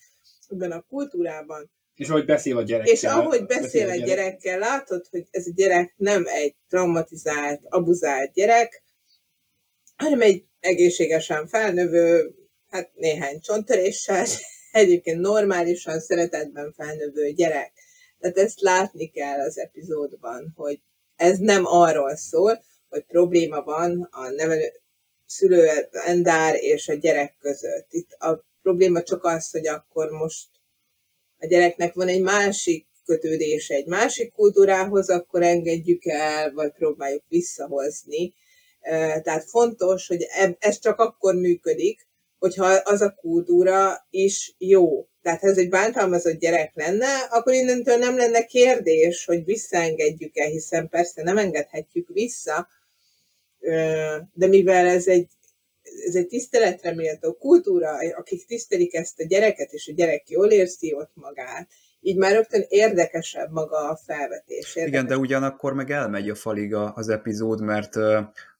[0.48, 1.70] ebben a kultúrában.
[1.94, 2.92] És ahogy beszél a gyerekkel.
[2.92, 8.32] És ahogy beszél, beszél a gyerekkel, látod, hogy ez a gyerek nem egy traumatizált, abuzált
[8.32, 8.82] gyerek,
[9.96, 12.34] hanem egy egészségesen felnövő,
[12.70, 14.26] hát néhány csontöréssel,
[14.72, 17.72] egyébként normálisan szeretetben felnövő gyerek.
[18.18, 20.80] Tehát ezt látni kell az epizódban, hogy
[21.16, 24.72] ez nem arról szól, hogy probléma van a nevelő
[25.26, 27.86] szülő endár és a gyerek között.
[27.90, 30.48] Itt a probléma csak az, hogy akkor most
[31.38, 38.34] a gyereknek van egy másik kötődése egy másik kultúrához, akkor engedjük el, vagy próbáljuk visszahozni.
[39.22, 40.26] Tehát fontos, hogy
[40.58, 42.06] ez csak akkor működik,
[42.38, 45.06] hogyha az a kultúra is jó.
[45.22, 50.88] Tehát ha ez egy bántalmazott gyerek lenne, akkor innentől nem lenne kérdés, hogy visszaengedjük-e, hiszen
[50.88, 52.68] persze nem engedhetjük vissza,
[54.32, 55.28] de mivel ez egy,
[56.06, 60.94] ez egy tiszteletre méltó kultúra, akik tisztelik ezt a gyereket, és a gyerek jól érzi
[60.94, 61.68] ott magát,
[62.00, 64.76] így már rögtön érdekesebb maga a felvetés.
[64.76, 64.86] Érdekes.
[64.86, 67.96] Igen, de ugyanakkor meg elmegy a falig az epizód, mert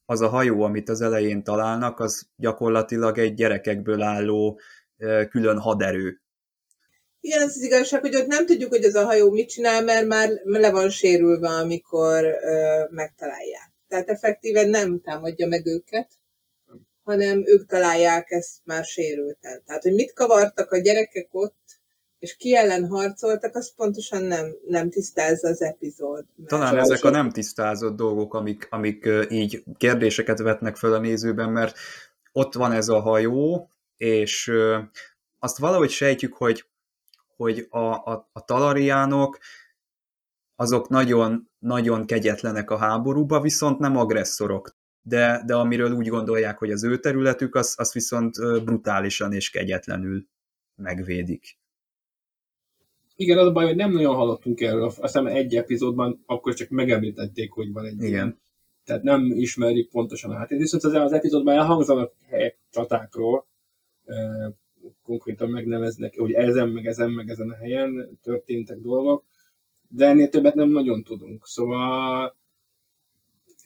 [0.06, 4.60] az a hajó, amit az elején találnak, az gyakorlatilag egy gyerekekből álló
[5.30, 6.18] külön haderő.
[7.20, 10.06] Igen, az az igazság, hogy ott nem tudjuk, hogy ez a hajó mit csinál, mert
[10.06, 13.72] már le van sérülve, amikor ö, megtalálják.
[13.88, 16.10] Tehát effektíven nem támadja meg őket,
[17.02, 19.62] hanem ők találják ezt már sérülten.
[19.66, 21.56] Tehát, hogy mit kavartak a gyerekek ott,
[22.24, 26.24] és ki ellen harcoltak, az pontosan nem, nem tisztázza az epizód.
[26.46, 31.78] Talán ezek a nem tisztázott dolgok, amik, amik így kérdéseket vetnek föl a nézőben, mert
[32.32, 34.52] ott van ez a hajó, és
[35.38, 36.64] azt valahogy sejtjük, hogy,
[37.36, 39.38] hogy a, a, a talariánok
[40.56, 44.76] azok nagyon, nagyon kegyetlenek a háborúba, viszont nem agresszorok.
[45.02, 50.26] De, de amiről úgy gondolják, hogy az ő területük, az, az viszont brutálisan és kegyetlenül
[50.74, 51.62] megvédik.
[53.16, 54.92] Igen, az a baj, hogy nem nagyon hallottunk erről.
[54.96, 58.08] Aztán egy epizódban akkor csak megemlítették, hogy van egy Igen.
[58.08, 58.40] ilyen.
[58.84, 60.62] Tehát nem ismerik pontosan a háttérét.
[60.62, 63.46] Viszont az, az epizódban elhangzanak helyek, csatákról,
[65.02, 69.24] konkrétan megneveznek, hogy ezen, meg ezen, meg ezen a helyen történtek dolgok,
[69.88, 71.46] de ennél többet nem nagyon tudunk.
[71.46, 72.36] Szóval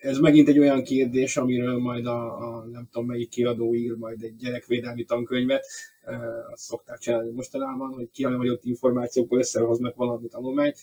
[0.09, 4.23] ez megint egy olyan kérdés, amiről majd a, a nem tudom melyik kiadó ír majd
[4.23, 5.67] egy gyerekvédelmi tankönyvet,
[6.03, 6.17] e,
[6.53, 10.79] azt szokták csinálni mostanában, hogy kialakult információkkal összehoznak valami tanulmányt.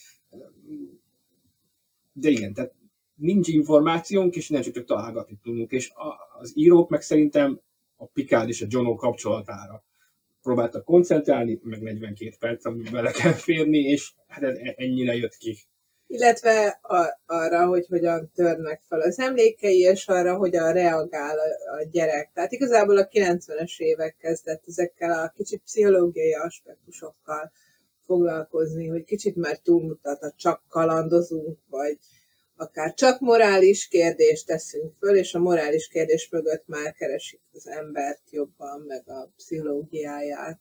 [2.14, 2.74] De igen, tehát
[3.16, 5.92] nincs információnk, és nem csak, találgatni tudunk, és
[6.40, 7.60] az írók meg szerintem
[7.96, 9.84] a Picard és a Jono kapcsolatára
[10.42, 15.58] próbáltak koncentrálni, meg 42 perc, amiben bele kell férni, és hát ez ennyire jött ki
[16.08, 21.84] illetve a, arra, hogy hogyan törnek fel az emlékei, és arra, hogyan reagál a, a
[21.92, 22.32] gyerek.
[22.34, 27.52] Tehát igazából a 90-es évek kezdett ezekkel a kicsit pszichológiai aspektusokkal
[28.06, 31.98] foglalkozni, hogy kicsit már túlmutat a csak kalandozunk, vagy
[32.56, 38.32] akár csak morális kérdést teszünk föl, és a morális kérdés mögött már keresik az embert
[38.32, 40.60] jobban, meg a pszichológiáját.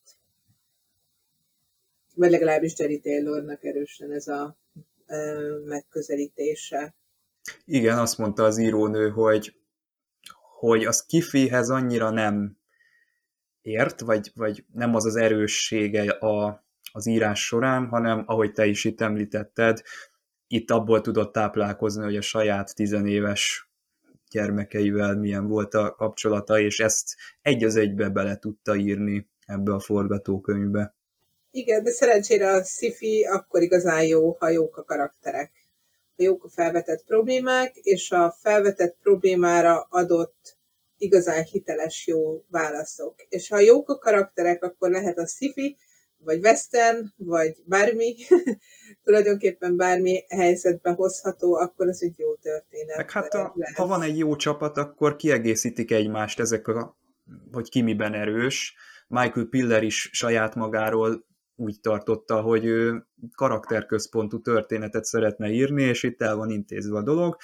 [2.15, 4.57] Vagy legalábbis Jerry Taylornak erősen ez a
[5.65, 6.95] megközelítése.
[7.65, 9.57] Igen, azt mondta az írónő, hogy,
[10.59, 12.57] hogy az kifihez annyira nem
[13.61, 18.85] ért, vagy, vagy nem az az erőssége a, az írás során, hanem ahogy te is
[18.85, 19.83] itt említetted,
[20.47, 23.71] itt abból tudott táplálkozni, hogy a saját tizenéves
[24.31, 29.81] gyermekeivel milyen volt a kapcsolata, és ezt egy az egybe bele tudta írni ebbe a
[29.81, 30.95] forgatókönyvbe.
[31.57, 35.53] Igen, de szerencsére a sci akkor igazán jó, ha jók a karakterek.
[36.17, 40.57] Ha jók a felvetett problémák, és a felvetett problémára adott
[40.99, 43.15] igazán hiteles jó válaszok.
[43.29, 45.77] És ha jók a karakterek, akkor lehet a sci
[46.19, 48.15] vagy western, vagy bármi,
[49.05, 52.97] tulajdonképpen bármi helyzetbe hozható, akkor az egy jó történet.
[52.97, 56.97] Meg hát a, ha van egy jó csapat, akkor kiegészítik egymást ezek a,
[57.53, 58.75] hogy ki miben erős.
[59.09, 61.25] Michael Piller is saját magáról
[61.57, 67.37] úgy tartotta, hogy ő karakterközpontú történetet szeretne írni, és itt el van intézve a dolog.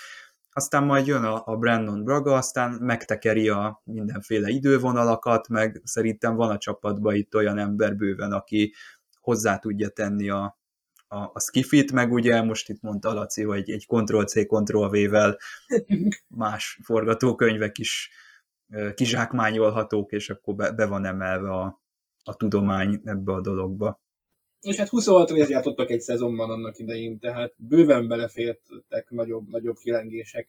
[0.52, 6.50] Aztán majd jön a, a Brandon Braga, aztán megtekeri a mindenféle idővonalakat, meg szerintem van
[6.50, 8.74] a csapatban itt olyan ember bőven, aki
[9.20, 10.58] hozzá tudja tenni a,
[11.06, 15.38] a, a skifit, meg ugye most itt mondta Laci, hogy egy Ctrl-C, Ctrl-V-vel
[16.28, 18.10] más forgatókönyvek is
[18.94, 21.82] kizsákmányolhatók, és akkor be, be van emelve a,
[22.24, 24.00] a tudomány ebbe a dologba.
[24.60, 30.48] És hát 26 részt játszottak egy szezonban annak idején, tehát bőven belefértek nagyobb, nagyobb kilengések,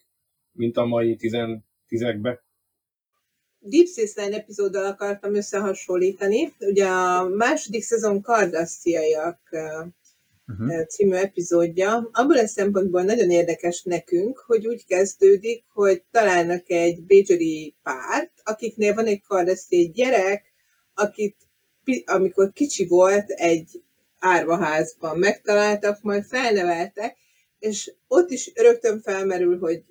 [0.51, 2.43] mint a mai tizen, tizekbe.
[3.59, 6.53] Deep Space Nine epizóddal akartam összehasonlítani.
[6.59, 9.39] Ugye a második szezon Kardasziaiak
[10.47, 10.85] uh-huh.
[10.85, 12.09] című epizódja.
[12.11, 18.93] Abból a szempontból nagyon érdekes nekünk, hogy úgy kezdődik, hogy találnak egy Bajori párt, akiknél
[18.93, 20.53] van egy Kardaszi gyerek,
[20.93, 21.37] akit
[22.05, 23.83] amikor kicsi volt, egy
[24.19, 27.17] árvaházban megtaláltak, majd felneveltek,
[27.59, 29.83] és ott is rögtön felmerül, hogy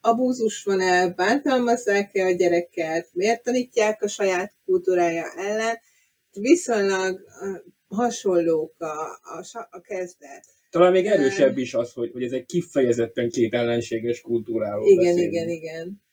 [0.00, 5.78] abúzus van-e, bántalmazzák-e a gyereket, miért tanítják a saját kultúrája ellen.
[6.32, 7.20] Viszonylag
[7.88, 8.84] hasonlók a,
[9.22, 10.44] a, a kezdet.
[10.70, 15.32] Talán még erősebb is az, hogy, hogy ez egy kifejezetten két ellenséges kultúráról Igen, beszélünk.
[15.32, 16.04] igen, igen.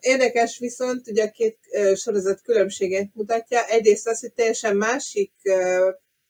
[0.00, 1.58] Érdekes viszont, ugye a két
[1.94, 3.66] sorozat különbséget mutatja.
[3.66, 5.32] Egyrészt az, hogy teljesen másik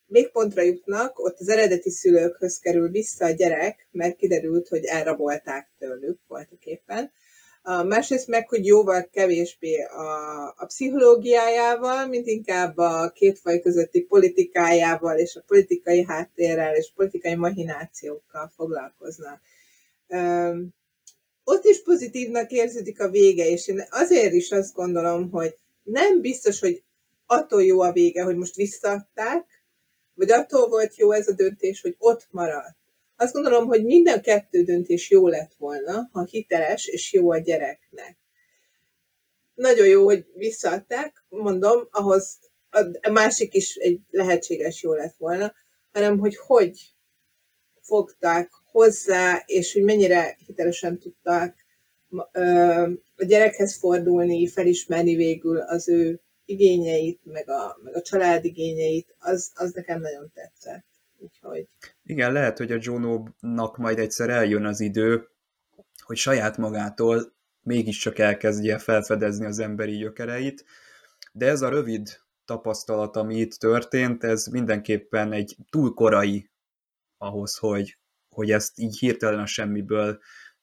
[0.07, 6.19] végpontra jutnak, ott az eredeti szülőkhöz kerül vissza a gyerek, mert kiderült, hogy elrabolták tőlük
[6.27, 7.13] voltak éppen.
[7.63, 14.01] A másrészt meg, hogy jóval kevésbé a, a pszichológiájával, mint inkább a két faj közötti
[14.01, 19.41] politikájával és a politikai háttérrel és politikai mahinációkkal foglalkoznak.
[20.09, 20.75] Üm,
[21.45, 26.61] ott is pozitívnak érződik a vége, és én azért is azt gondolom, hogy nem biztos,
[26.61, 26.83] hogy
[27.27, 29.63] attól jó a vége, hogy most visszaadták,
[30.15, 32.77] vagy attól volt jó ez a döntés, hogy ott maradt.
[33.17, 38.17] Azt gondolom, hogy minden kettő döntés jó lett volna, ha hiteles és jó a gyereknek.
[39.55, 42.39] Nagyon jó, hogy visszaadták, mondom, ahhoz
[43.01, 45.55] a másik is egy lehetséges jó lett volna,
[45.93, 46.95] hanem hogy hogy
[47.81, 51.67] fogták hozzá, és hogy mennyire hitelesen tudták
[53.17, 59.53] a gyerekhez fordulni, felismerni végül az ő igényeit, meg a, meg a család igényeit, az,
[59.55, 60.85] az nekem nagyon tetszett.
[61.19, 61.67] Úgyhogy...
[62.05, 65.29] Igen, lehet, hogy a Juno-nak majd egyszer eljön az idő,
[65.99, 70.65] hogy saját magától mégiscsak elkezdje felfedezni az emberi gyökereit,
[71.33, 76.51] de ez a rövid tapasztalat, ami itt történt, ez mindenképpen egy túl korai
[77.19, 77.99] ahhoz, hogy,
[78.33, 80.19] hogy ezt így hirtelen a semmiből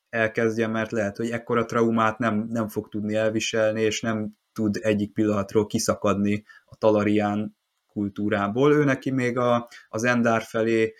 [0.09, 5.13] elkezdje, mert lehet, hogy ekkora traumát nem, nem fog tudni elviselni, és nem tud egyik
[5.13, 7.57] pillanatról kiszakadni a talarián
[7.87, 8.73] kultúrából.
[8.73, 10.93] Ő neki még a, az Endár felé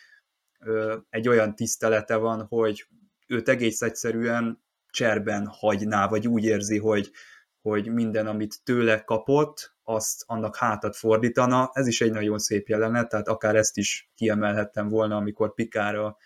[0.59, 2.87] ö, egy olyan tisztelete van, hogy
[3.27, 7.11] őt egész egyszerűen cserben hagyná, vagy úgy érzi, hogy,
[7.61, 11.69] hogy minden, amit tőle kapott, azt annak hátat fordítana.
[11.73, 16.17] Ez is egy nagyon szép jelenet, tehát akár ezt is kiemelhettem volna, amikor Pikára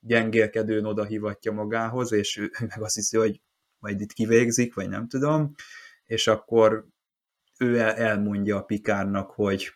[0.00, 3.40] gyengélkedőn oda hívatja magához, és ő meg azt hiszi, hogy
[3.78, 5.54] majd itt kivégzik, vagy nem tudom,
[6.04, 6.86] és akkor
[7.58, 9.72] ő elmondja a Pikárnak, hogy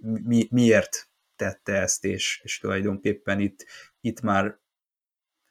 [0.00, 3.66] mi, miért tette ezt, és, és tulajdonképpen itt,
[4.00, 4.60] itt már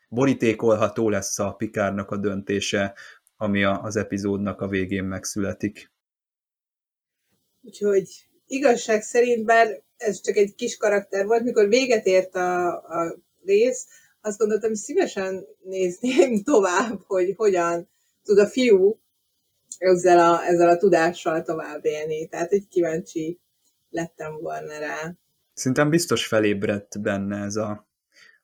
[0.09, 2.95] borítékolható lesz a Pikárnak a döntése,
[3.35, 5.91] ami a, az epizódnak a végén megszületik.
[7.61, 13.15] Úgyhogy igazság szerint, bár ez csak egy kis karakter volt, mikor véget ért a, a
[13.45, 13.87] rész,
[14.21, 17.89] azt gondoltam, hogy szívesen nézném tovább, hogy hogyan
[18.23, 18.99] tud a fiú
[19.77, 22.27] ezzel a, ezzel a tudással tovább élni.
[22.27, 23.39] Tehát egy kíváncsi
[23.89, 25.13] lettem volna rá.
[25.53, 27.87] Szerintem biztos felébredt benne ez a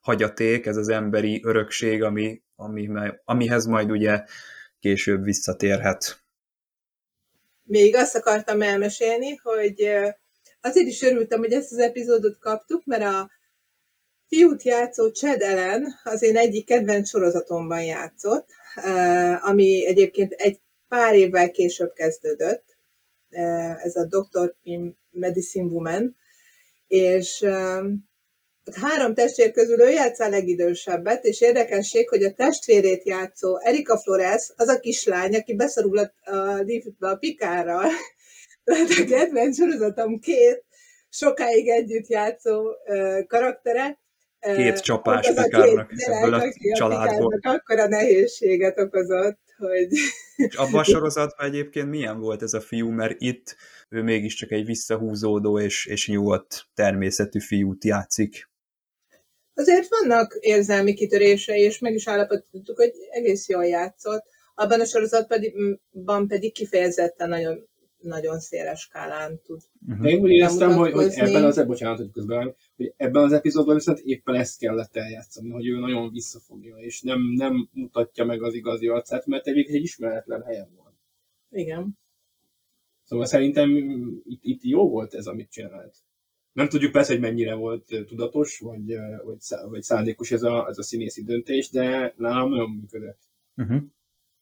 [0.00, 2.88] hagyaték, ez az emberi örökség, ami, ami,
[3.24, 4.24] amihez majd ugye
[4.80, 6.22] később visszatérhet.
[7.62, 9.88] Még azt akartam elmesélni, hogy
[10.60, 13.30] azért is örültem, hogy ezt az epizódot kaptuk, mert a
[14.28, 18.48] fiút játszó Chad Ellen az én egyik kedvenc sorozatomban játszott,
[19.40, 22.76] ami egyébként egy pár évvel később kezdődött,
[23.82, 24.54] ez a Dr.
[24.62, 26.16] Pim Medicine Woman,
[26.86, 27.46] és
[28.74, 34.52] három testvér közül ő játsza a legidősebbet, és érdekesség, hogy a testvérét játszó Erika Flores
[34.56, 37.90] az a kislány, aki beszorul a, a liftbe a pikárral.
[38.64, 40.64] Tehát a kedvenc sorozatom két
[41.08, 42.64] sokáig együtt játszó
[43.26, 43.98] karaktere.
[44.40, 47.38] Két csapás pikárnak ebből a családból.
[47.42, 49.88] Akkor a nehézséget okozott, hogy...
[50.36, 53.56] És abban a sorozatban egyébként milyen volt ez a fiú, mert itt
[53.88, 58.50] ő mégiscsak egy visszahúzódó és, és nyugodt természetű fiút játszik.
[59.54, 64.24] Azért vannak érzelmi kitörései, és meg is állapítottuk, hogy egész jól játszott.
[64.54, 67.68] Abban a sorozatban pedig kifejezetten nagyon,
[67.98, 69.60] nagyon széles skálán tud.
[69.88, 70.10] Uh-huh.
[70.10, 73.98] Én úgy éreztem, hogy, hogy ebben az, bocsánat, hogy közben, hogy ebben az epizódban viszont
[73.98, 78.88] éppen ezt kellett eljátszani, hogy ő nagyon visszafogja, és nem, nem mutatja meg az igazi
[78.88, 80.98] arcát, mert egyébként egy ismeretlen helyen van.
[81.50, 81.98] Igen.
[83.04, 83.70] Szóval szerintem
[84.24, 85.96] itt, itt jó volt ez, amit csinált.
[86.52, 90.82] Nem tudjuk persze, hogy mennyire volt tudatos, vagy, vagy, vagy szándékos ez a, ez a
[90.82, 93.20] színészi döntés, de nálam nagyon működött.
[93.56, 93.82] Uh-huh.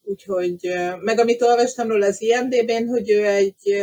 [0.01, 0.59] Úgyhogy,
[1.01, 3.75] meg amit olvastam róla az IMDB-n, hogy ő egy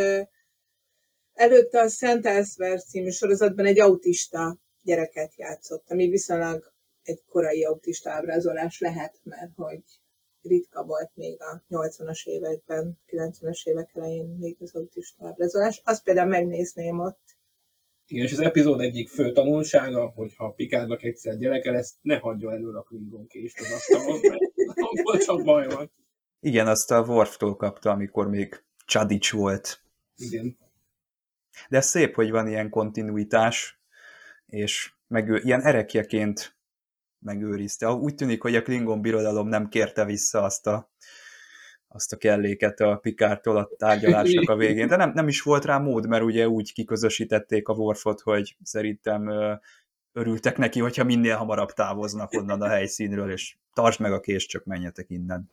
[1.34, 6.72] előtte a Szent Elsver című sorozatban egy autista gyereket játszott, ami viszonylag
[7.02, 9.82] egy korai autista ábrázolás lehet, mert hogy
[10.42, 15.80] ritka volt még a 80-as években, 90-es évek elején még az autista ábrázolás.
[15.84, 17.20] Azt például megnézném ott.
[18.06, 22.52] Igen, és az epizód egyik fő tanulsága, hogy ha Pikádnak egyszer gyereke lesz, ne hagyja
[22.52, 25.92] elő a Klingon kést az asztalon, mert abból csak baj van.
[26.40, 29.82] Igen, azt a Worftól kapta, amikor még Csadics volt.
[30.16, 30.58] Igen.
[31.68, 33.80] De ez szép, hogy van ilyen kontinuitás,
[34.46, 36.56] és meg ilyen erekjeként
[37.18, 37.90] megőrizte.
[37.90, 40.90] Úgy tűnik, hogy a Klingon birodalom nem kérte vissza azt a,
[41.88, 45.78] azt a kelléket a Pikártól a tárgyalásnak a végén, de nem, nem is volt rá
[45.78, 49.30] mód, mert ugye úgy kiközösítették a Worfot, hogy szerintem
[50.12, 54.64] örültek neki, hogyha minél hamarabb távoznak onnan a helyszínről, és tartsd meg a kést, csak
[54.64, 55.50] menjetek innen.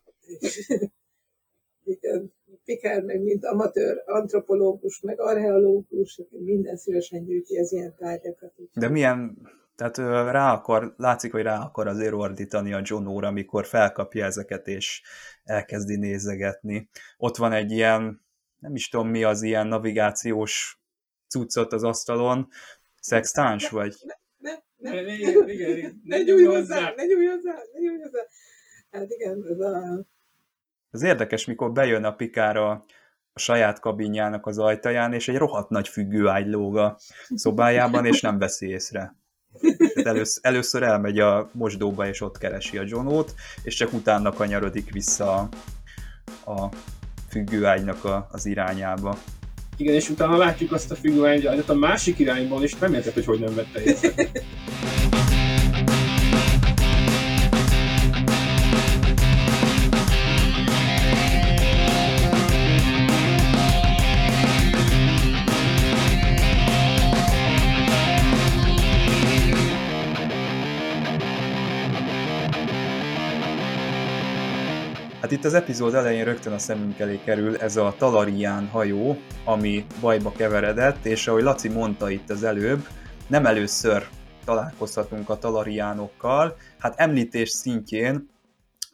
[1.84, 2.34] Igen.
[2.66, 8.53] Pikár meg mint amatőr antropológus, meg archeológus, minden szívesen gyűjti az ilyen tárgyakat.
[8.74, 9.38] De milyen,
[9.76, 9.97] tehát
[10.32, 15.01] rá akar, látszik, hogy rá akar azért ordítani a John Óra, amikor felkapja ezeket, és
[15.43, 16.89] elkezdi nézegetni.
[17.18, 18.22] Ott van egy ilyen,
[18.59, 20.82] nem is tudom mi az ilyen navigációs
[21.28, 22.47] cuccot az asztalon,
[22.99, 23.95] szextáns vagy?
[24.03, 24.14] Ne,
[24.51, 26.01] ne, Ne, ne, igen, igen, igen.
[26.12, 28.22] ne nyújj hozzá, ne nyújj hozzá, ne nyújj hozzá.
[28.91, 30.05] Hát igen, ez a...
[30.92, 32.86] Ez érdekes, mikor bejön a pikára
[33.34, 36.98] a saját kabinjának az ajtaján, és egy rohadt nagy függőágy lóg a
[37.36, 39.16] szobájában, és nem veszi észre.
[39.94, 43.34] Tehát először, elmegy a mosdóba, és ott keresi a Johnót,
[43.64, 45.50] és csak utána kanyarodik vissza a,
[46.52, 46.70] a
[47.30, 49.18] függőágynak a, az irányába.
[49.78, 53.39] Igen, és utána látjuk azt a figuránygyárat a másik irányban, és nem érted, hogy hogy
[53.39, 54.14] nem vette észre.
[75.32, 79.86] Hát itt az epizód elején rögtön a szemünk elé kerül ez a Talarián hajó, ami
[80.02, 82.88] bajba keveredett, és ahogy Laci mondta itt az előbb,
[83.28, 84.08] nem először
[84.46, 88.30] találkozhatunk a Talariánokkal, hát említés szintjén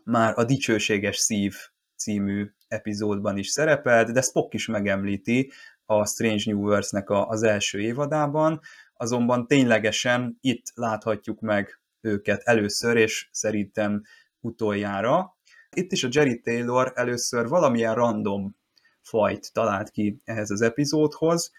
[0.04, 1.56] már a Dicsőséges Szív
[1.96, 5.52] című epizódban is szerepelt, de Spock is megemlíti
[5.86, 8.60] a Strange New Worlds-nek az első évadában,
[8.94, 14.02] azonban ténylegesen itt láthatjuk meg őket először, és szerintem
[14.40, 15.37] utoljára.
[15.78, 18.56] Itt is a Jerry Taylor először valamilyen random
[19.02, 21.52] fajt talált ki ehhez az epizódhoz,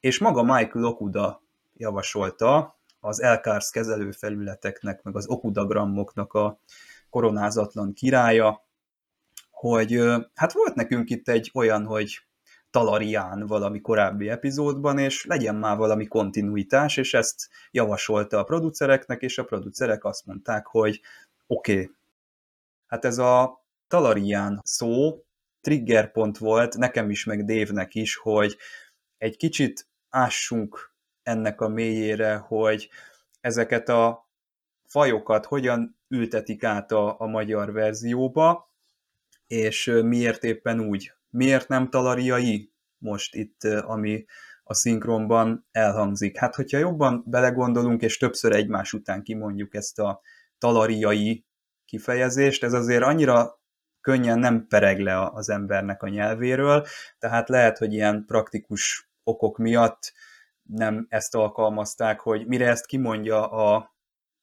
[0.00, 1.42] és maga Michael Okuda
[1.76, 6.58] javasolta az Elkars kezelőfelületeknek, meg az okudagrammoknak a
[7.10, 8.64] koronázatlan királya,
[9.50, 10.00] hogy
[10.34, 12.18] hát volt nekünk itt egy olyan, hogy
[12.70, 19.38] Talarián valami korábbi epizódban, és legyen már valami kontinuitás, és ezt javasolta a producereknek, és
[19.38, 21.00] a producerek azt mondták, hogy
[21.46, 21.90] oké, okay.
[22.86, 23.62] hát ez a
[23.94, 25.24] Talarián szó
[25.60, 28.56] triggerpont volt nekem is, meg Dévnek is, hogy
[29.18, 32.88] egy kicsit ássunk ennek a mélyére, hogy
[33.40, 34.28] ezeket a
[34.86, 38.70] fajokat hogyan ültetik át a, a magyar verzióba,
[39.46, 41.12] és miért éppen úgy.
[41.30, 44.24] Miért nem talariai most itt, ami
[44.64, 46.38] a szinkronban elhangzik.
[46.38, 50.20] Hát, hogyha jobban belegondolunk, és többször egymás után kimondjuk ezt a
[50.58, 51.44] talariai
[51.84, 53.62] kifejezést, ez azért annyira
[54.04, 56.86] könnyen nem pereg le az embernek a nyelvéről,
[57.18, 60.12] tehát lehet, hogy ilyen praktikus okok miatt
[60.62, 63.96] nem ezt alkalmazták, hogy mire ezt kimondja a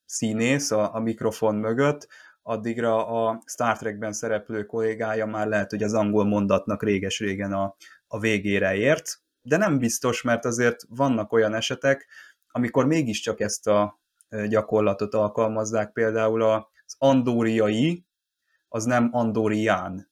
[0.06, 2.08] színész a, a mikrofon mögött,
[2.42, 7.76] addigra a Star Trekben szereplő kollégája már lehet, hogy az angol mondatnak réges-régen a,
[8.08, 12.08] a végére ért, de nem biztos, mert azért vannak olyan esetek,
[12.52, 14.00] amikor mégiscsak ezt a
[14.48, 18.06] gyakorlatot alkalmazzák, például az andóriai,
[18.74, 20.12] az nem andorián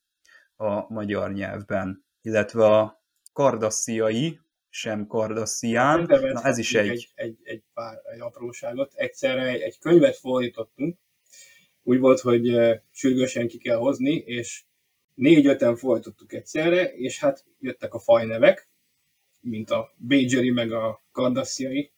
[0.55, 3.03] a magyar nyelvben, illetve a
[3.34, 4.39] kardassziai,
[4.70, 6.88] sem kardasszián, na ez is egy...
[6.88, 8.93] Egy, egy, egy pár egy apróságot.
[8.93, 10.97] Egyszerre egy, egy könyvet fordítottunk,
[11.84, 12.57] úgy volt, hogy
[12.91, 14.64] sürgősen ki kell hozni, és
[15.14, 18.70] négy-öten folytottuk egyszerre, és hát jöttek a fajnevek,
[19.39, 21.91] mint a Bajeri meg a Kardassziai,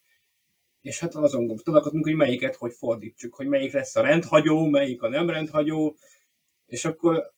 [0.81, 5.09] és hát azon gondolkodtunk, hogy melyiket hogy fordítsuk, hogy melyik lesz a rendhagyó, melyik a
[5.09, 5.95] nem rendhagyó,
[6.71, 7.33] és akkor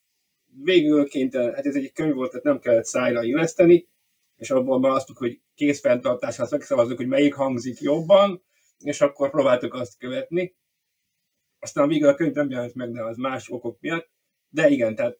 [0.63, 3.87] végül kénytelen, hát ez egy könyv volt, tehát nem kellett szájra illeszteni,
[4.35, 8.43] és abból választottuk, hogy készfenntartásra megszavazzuk, hogy melyik hangzik jobban,
[8.79, 10.55] és akkor próbáltuk azt követni.
[11.59, 14.09] Aztán végül a könyv nem jelent meg, de az más okok miatt.
[14.49, 15.19] De igen, tehát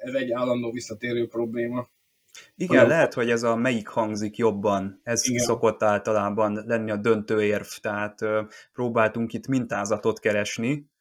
[0.00, 1.88] ez egy állandó visszatérő probléma.
[2.54, 2.88] Igen, Olyan.
[2.88, 5.44] lehet, hogy ez a melyik hangzik jobban, ez Igen.
[5.44, 8.18] szokott általában lenni a döntőérv, tehát
[8.72, 10.92] próbáltunk itt mintázatot keresni,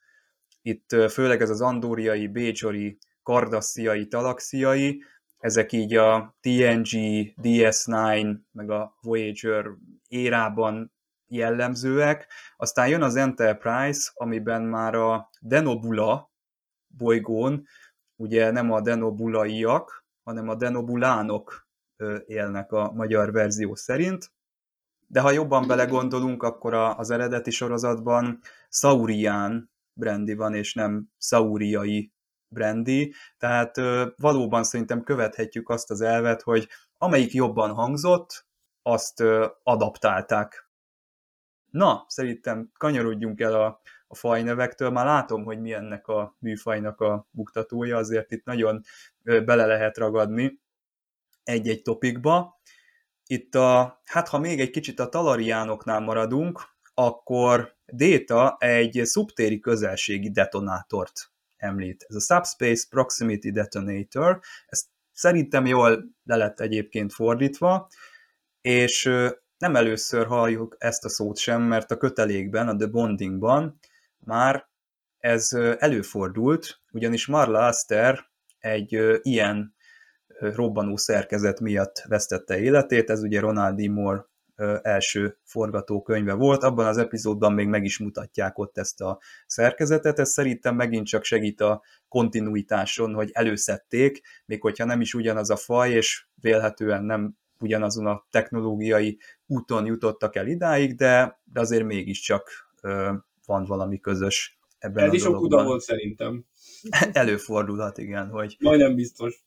[0.65, 5.03] itt főleg ez az andóriai, bécsori, kardassziai, talaxiai,
[5.37, 6.89] ezek így a TNG,
[7.41, 9.65] DS9, meg a Voyager
[10.07, 10.93] érában
[11.27, 12.27] jellemzőek.
[12.57, 16.31] Aztán jön az Enterprise, amiben már a Denobula
[16.87, 17.67] bolygón,
[18.15, 21.67] ugye nem a denobulaiak, hanem a denobulánok
[22.25, 24.31] élnek a magyar verzió szerint.
[25.07, 28.39] De ha jobban belegondolunk, akkor az eredeti sorozatban
[28.69, 32.13] Saurian Brandy van, és nem Sauriai
[32.47, 33.75] Brandy, tehát
[34.17, 36.67] valóban szerintem követhetjük azt az elvet, hogy
[36.97, 38.45] amelyik jobban hangzott,
[38.81, 39.23] azt
[39.63, 40.71] adaptálták.
[41.71, 47.27] Na, szerintem kanyarodjunk el a, a fajnevektől, már látom, hogy mi ennek a műfajnak a
[47.31, 48.81] buktatója, azért itt nagyon
[49.23, 50.61] bele lehet ragadni
[51.43, 52.61] egy-egy topikba.
[53.25, 56.61] Itt a, hát ha még egy kicsit a talariánoknál maradunk,
[56.93, 62.05] akkor Data egy szubtéri közelségi detonátort említ.
[62.07, 67.89] Ez a Subspace Proximity Detonator, ez szerintem jól le lett egyébként fordítva,
[68.61, 69.03] és
[69.57, 73.79] nem először halljuk ezt a szót sem, mert a kötelékben, a The Bondingban
[74.19, 74.67] már
[75.17, 79.75] ez előfordult, ugyanis Marla Aster egy ilyen
[80.39, 83.89] robbanó szerkezet miatt vesztette életét, ez ugye Ronald D.
[83.89, 84.25] Moore
[84.81, 90.29] első forgatókönyve volt, abban az epizódban még meg is mutatják ott ezt a szerkezetet, ez
[90.29, 95.91] szerintem megint csak segít a kontinuitáson, hogy előszedték, még hogyha nem is ugyanaz a faj,
[95.91, 102.49] és vélhetően nem ugyanazon a technológiai úton jutottak el idáig, de, de azért mégiscsak
[103.45, 106.45] van valami közös ebben Ez a is okuda volt szerintem.
[107.13, 109.43] Előfordulhat, igen, hogy Majdnem biztos.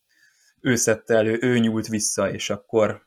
[0.61, 3.06] ő szedte elő, ő nyúlt vissza, és akkor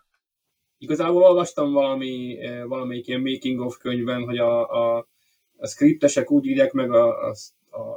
[0.81, 5.07] Igazából olvastam valami, valamelyik ilyen making of könyvben, hogy a, a,
[5.57, 7.33] a skriptesek úgy írják meg a, a,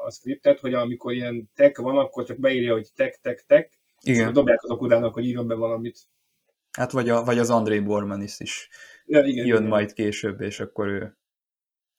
[0.04, 3.70] a, skriptet, hogy amikor ilyen tech van, akkor csak beírja, hogy tech, tech, tech,
[4.00, 4.26] igen.
[4.26, 5.98] és dobják az okudának, hogy írjon be valamit.
[6.72, 8.68] Hát vagy, a, vagy az André Borman is, is
[9.06, 9.68] Ja, igen, jön igen.
[9.68, 11.16] majd később, és akkor ő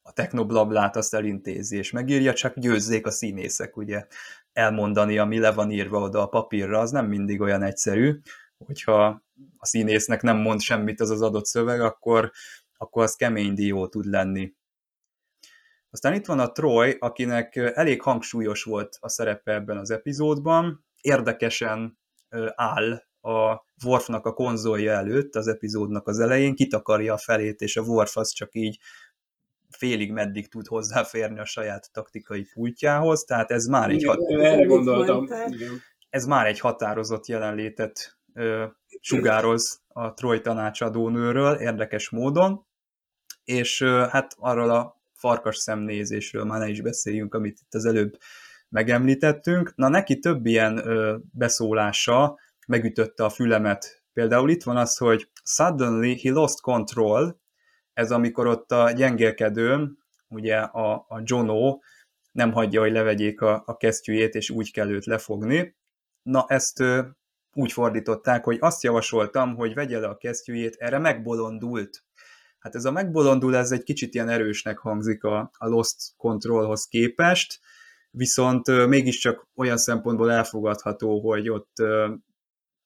[0.01, 4.07] a technoblablát azt elintézi, és megírja, csak győzzék a színészek, ugye,
[4.53, 8.19] elmondani, ami le van írva oda a papírra, az nem mindig olyan egyszerű,
[8.57, 9.23] hogyha
[9.57, 12.31] a színésznek nem mond semmit az az adott szöveg, akkor,
[12.77, 14.53] akkor az kemény dió tud lenni.
[15.89, 21.99] Aztán itt van a Troy, akinek elég hangsúlyos volt a szerepe ebben az epizódban, érdekesen
[22.55, 27.81] áll a Worfnak a konzolja előtt az epizódnak az elején, kitakarja a felét, és a
[27.81, 28.79] Worf az csak így
[29.69, 34.65] félig meddig tud hozzáférni a saját taktikai pultjához, tehát ez már egy, hat, Igen, erre
[34.65, 35.23] gondoltam.
[35.23, 35.81] Igen.
[36.09, 38.17] ez már egy határozott jelenlétet
[38.99, 42.65] sugároz a Troy tanácsadónőről, érdekes módon,
[43.43, 48.17] és hát arról a farkas szemnézésről már ne is beszéljünk, amit itt az előbb
[48.69, 49.75] megemlítettünk.
[49.75, 54.03] Na neki több ilyen ö, beszólása megütötte a fülemet.
[54.13, 57.41] Például itt van az, hogy suddenly he lost control,
[57.93, 61.79] ez amikor ott a gyengélkedőn, ugye a, a Jono
[62.31, 65.75] nem hagyja, hogy levegyék a, a kesztyűjét, és úgy kell őt lefogni.
[66.21, 67.01] Na ezt ö,
[67.53, 72.03] úgy fordították, hogy azt javasoltam, hogy vegye le a kesztyűjét, erre megbolondult.
[72.59, 77.59] Hát ez a megbolondul, ez egy kicsit ilyen erősnek hangzik a, a Lost Controlhoz képest,
[78.11, 81.73] viszont mégiscsak olyan szempontból elfogadható, hogy ott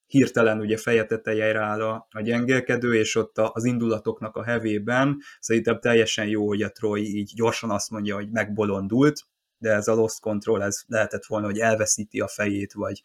[0.07, 5.79] hirtelen ugye feje tetejére áll a, a gyengélkedő, és ott az indulatoknak a hevében szerintem
[5.79, 9.27] teljesen jó, hogy a Troy így gyorsan azt mondja, hogy megbolondult,
[9.57, 13.01] de ez a Lost Control, ez lehetett volna, hogy elveszíti a fejét, vagy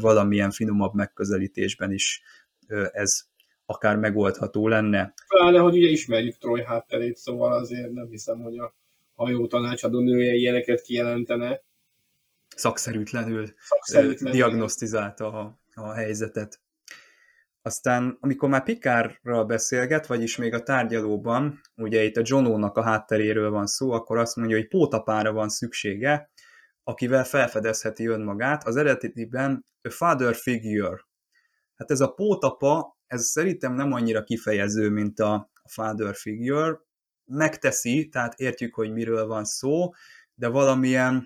[0.00, 2.22] valamilyen finomabb megközelítésben is
[2.92, 3.20] ez
[3.66, 5.14] akár megoldható lenne.
[5.28, 8.74] Pláne, hogy ugye ismerjük Troy hátterét, szóval azért nem hiszem, hogy a
[9.14, 11.60] hajó tanácsadó nője ilyeneket kijelentene.
[12.56, 14.38] Szakszerűtlenül, Szakszerűtlenül.
[14.38, 16.60] diagnosztizálta a, a helyzetet.
[17.66, 23.50] Aztán, amikor már Pikárral beszélget, vagyis még a tárgyalóban, ugye itt a Jonónak a hátteréről
[23.50, 26.30] van szó, akkor azt mondja, hogy pótapára van szüksége,
[26.82, 28.66] akivel felfedezheti önmagát.
[28.66, 31.04] Az eredetiben a father figure.
[31.74, 36.80] Hát ez a pótapa, ez szerintem nem annyira kifejező, mint a father figure.
[37.24, 39.90] Megteszi, tehát értjük, hogy miről van szó,
[40.34, 41.24] de valamilyen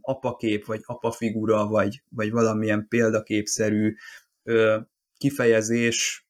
[0.00, 3.94] apakép, vagy apafigura, vagy, vagy valamilyen példaképszerű
[4.42, 4.80] ö,
[5.18, 6.26] kifejezés.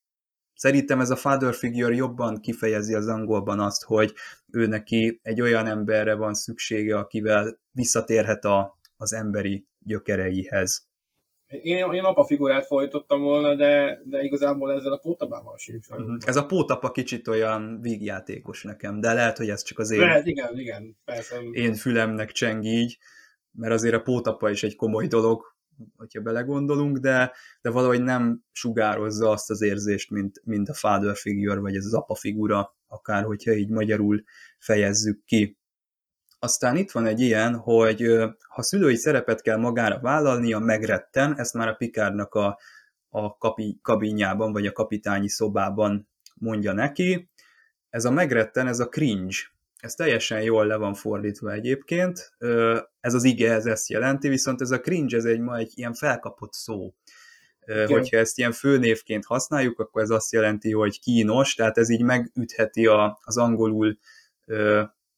[0.55, 4.13] Szerintem ez a father figure jobban kifejezi az angolban azt, hogy
[4.53, 10.87] ő neki egy olyan emberre van szüksége, akivel visszatérhet a, az emberi gyökereihez.
[11.47, 15.89] Én, én apafigurát folytottam volna, de, de igazából ezzel a pótabával sincs.
[15.89, 16.17] Uh-huh.
[16.27, 20.27] Ez a pótapa kicsit olyan vígjátékos nekem, de lehet, hogy ez csak az én, Lehet,
[20.27, 21.37] igen, igen, persze.
[21.53, 22.99] én fülemnek cseng így,
[23.53, 25.56] mert azért a pótapa is egy komoly dolog,
[25.97, 31.61] hogyha belegondolunk, de, de valahogy nem sugározza azt az érzést, mint, mint a father figure,
[31.61, 34.23] vagy az apa figura, akár hogyha így magyarul
[34.59, 35.59] fejezzük ki.
[36.39, 41.69] Aztán itt van egy ilyen, hogy ha szülői szerepet kell magára vállalnia, megretten, ezt már
[41.69, 42.59] a Pikárnak a,
[43.09, 47.31] a kapi, kabinjában, vagy a kapitányi szobában mondja neki.
[47.91, 49.37] Ez a megretten, ez a cringe,
[49.87, 52.33] ez teljesen jól le van fordítva egyébként.
[53.01, 55.95] Ez az ige, ez ezt jelenti, viszont ez a cringe, ez egy ma egy ilyen
[55.95, 56.95] felkapott szó.
[57.67, 57.87] Igen.
[57.87, 62.87] Hogyha ezt ilyen főnévként használjuk, akkor ez azt jelenti, hogy kínos, tehát ez így megütheti
[62.87, 63.99] a, az angolul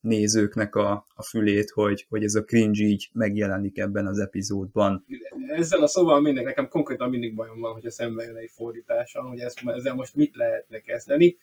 [0.01, 5.05] nézőknek a, a fülét, hogy, hogy ez a cringe így megjelenik ebben az epizódban.
[5.49, 9.23] Ezzel a szóval mindig, nekem konkrétan mindig bajom van, hogy a szembe jön egy fordítása,
[9.23, 11.37] hogy ezt, ezzel most mit lehetne kezdeni.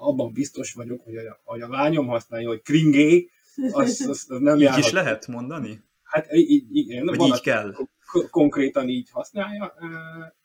[0.00, 3.30] Abban biztos vagyok, hogy a, hogy a lányom használja, hogy kringé,
[3.72, 5.82] az, az, az nem Így is lehet mondani?
[6.02, 7.06] Hát így, igen.
[7.06, 7.74] Vagy így kell?
[8.30, 9.74] Konkrétan így használja,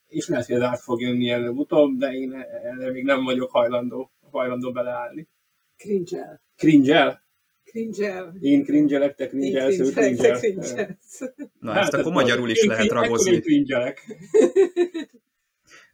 [0.07, 2.33] és lehet, hogy ez át fog jönni előbb-utóbb, de én
[2.63, 5.27] erre még nem vagyok hajlandó, hajlandó beleállni.
[5.77, 6.41] Cringe-el.
[6.57, 7.23] Cringe-el?
[7.63, 8.35] Cringe-el.
[8.39, 10.97] Én cringe-elek, te cringe-elsz, ő cringe
[11.59, 13.39] Na, hát ezt akkor magyarul is lehet ragozni.
[13.39, 13.77] cringe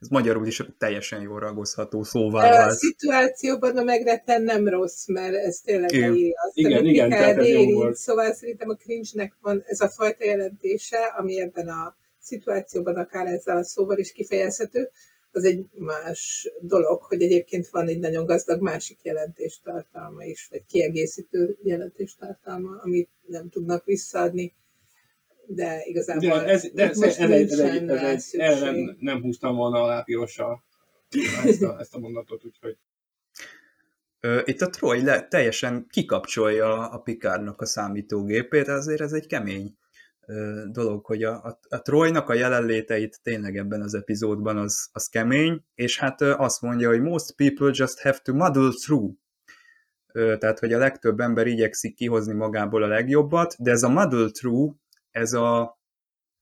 [0.00, 2.70] Ez magyarul is teljesen jól ragozható szóvá vált.
[2.70, 6.10] A szituációban a megretten nem rossz, mert ez tényleg igen.
[6.10, 7.96] leírja azt, igen, amit igen, tehát ez jó volt.
[7.96, 13.56] Szóval szerintem a cringe-nek van ez a fajta jelentése, ami ebben a szituációban akár ezzel
[13.56, 14.90] a szóval is kifejezhető,
[15.32, 21.58] az egy más dolog, hogy egyébként van egy nagyon gazdag másik jelentéstartalma is, vagy kiegészítő
[21.62, 24.54] jelentéstartalma, amit nem tudnak visszaadni,
[25.54, 28.96] de igazából de ez, de ez, most ez, ez, ez, egy, ez egy, ez nem,
[28.98, 30.64] nem húztam volna alá pirossal
[31.44, 32.76] ezt a, ezt a mondatot, úgyhogy
[34.44, 39.78] itt a Troy le, teljesen kikapcsolja a Pikárnak a számítógépét, azért ez egy kemény
[40.72, 45.64] dolog, hogy a, a, a Trojnak a jelenléteit tényleg ebben az epizódban az, az kemény,
[45.74, 49.14] és hát azt mondja, hogy most people just have to muddle through.
[50.12, 54.74] Tehát, hogy a legtöbb ember igyekszik kihozni magából a legjobbat, de ez a muddle through,
[55.10, 55.80] ez a,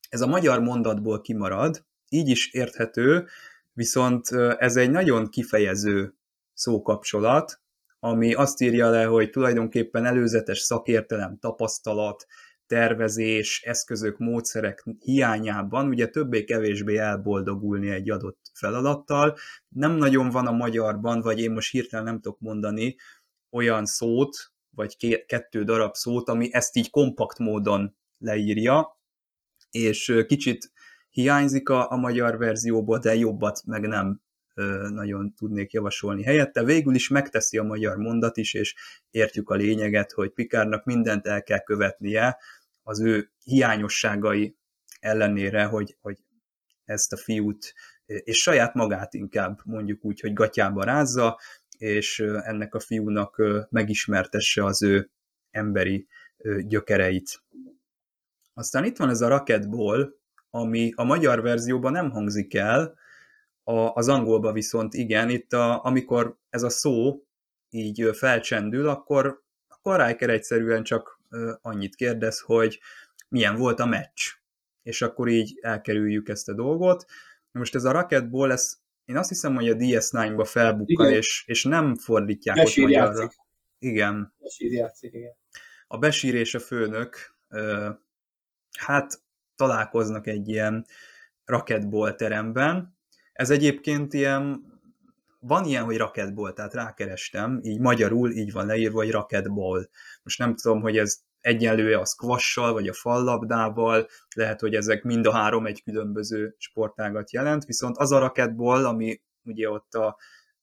[0.08, 3.26] ez a magyar mondatból kimarad, így is érthető,
[3.72, 6.14] viszont ez egy nagyon kifejező
[6.52, 7.60] szókapcsolat,
[8.00, 12.26] ami azt írja le, hogy tulajdonképpen előzetes szakértelem, tapasztalat,
[12.66, 19.36] tervezés, eszközök, módszerek hiányában ugye többé-kevésbé elboldogulni egy adott feladattal.
[19.68, 22.96] Nem nagyon van a magyarban, vagy én most hirtelen nem tudok mondani
[23.50, 28.98] olyan szót, vagy kettő darab szót, ami ezt így kompakt módon leírja,
[29.70, 30.72] és kicsit
[31.10, 34.20] hiányzik a, a magyar verzióból, de jobbat meg nem
[34.90, 36.64] nagyon tudnék javasolni helyette.
[36.64, 38.74] Végül is megteszi a magyar mondat is, és
[39.10, 42.38] értjük a lényeget, hogy Pikárnak mindent el kell követnie,
[42.82, 44.56] az ő hiányosságai
[45.00, 46.18] ellenére, hogy, hogy
[46.84, 47.74] ezt a fiút,
[48.06, 51.38] és saját magát inkább mondjuk úgy, hogy gatyába rázza,
[51.78, 55.10] és ennek a fiúnak megismertesse az ő
[55.50, 56.06] emberi
[56.60, 57.42] gyökereit.
[58.58, 60.14] Aztán itt van ez a Rocketball,
[60.50, 62.98] ami a magyar verzióban nem hangzik el,
[63.64, 67.22] a, az angolban viszont igen, itt a, amikor ez a szó
[67.70, 71.20] így felcsendül, akkor, akkor Riker egyszerűen csak
[71.62, 72.80] annyit kérdez, hogy
[73.28, 74.20] milyen volt a meccs.
[74.82, 77.04] És akkor így elkerüljük ezt a dolgot.
[77.50, 81.96] Most ez a Rocketball, ez, én azt hiszem, hogy a DS9-ba felbukkan, és, és nem
[81.96, 83.20] fordítják Besír ott magyarra.
[83.20, 83.38] Játszik.
[83.78, 84.34] Igen.
[84.38, 85.36] Besír játszik, igen.
[85.86, 87.36] A Besír és a főnök,
[88.78, 89.22] hát
[89.56, 90.86] találkoznak egy ilyen
[91.44, 92.96] Rocketball teremben.
[93.32, 94.66] Ez egyébként ilyen
[95.40, 99.88] van ilyen, hogy raketból, tehát rákerestem, így magyarul így van leírva, hogy raketball.
[100.22, 105.26] Most nem tudom, hogy ez egyenlő a squash vagy a fallabdával, lehet, hogy ezek mind
[105.26, 110.16] a három egy különböző sportágat jelent, viszont az a raketball, ami ugye ott a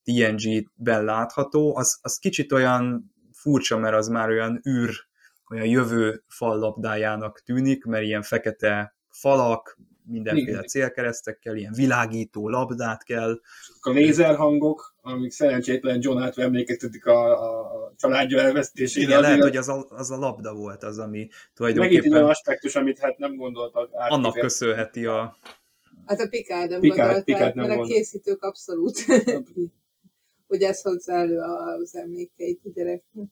[0.03, 5.08] TNG-ben látható, az, az kicsit olyan furcsa, mert az már olyan űr,
[5.50, 9.78] olyan jövő fallabdájának tűnik, mert ilyen fekete falak,
[10.08, 13.39] mindenféle célkeresztekkel, ilyen világító labdát kell.
[13.82, 17.50] A lézerhangok, amik szerencsétlen John átve emlékeztetik a,
[17.84, 19.06] a családja elvesztésére.
[19.08, 21.96] Igen, lehet, hogy az a, az a labda volt az, ami tulajdonképpen...
[21.96, 23.89] Megint olyan aspektus, amit hát nem gondoltak.
[23.91, 25.38] Annak köszönheti a...
[26.06, 27.96] Hát a Picard nem Picard, gondolták, Picard nem mert a gondol.
[27.96, 29.06] készítők abszolút,
[30.48, 33.28] hogy ez hozzá elő az emlékeit a gyereknek.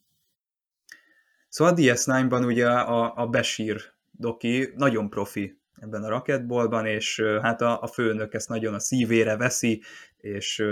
[1.54, 3.82] Szóval a DS9-ban ugye a, a Besír
[4.12, 9.38] doki nagyon profi ebben a raketbolban, és hát a, a főnök ezt nagyon a szívére
[9.38, 9.82] veszi,
[10.18, 10.64] és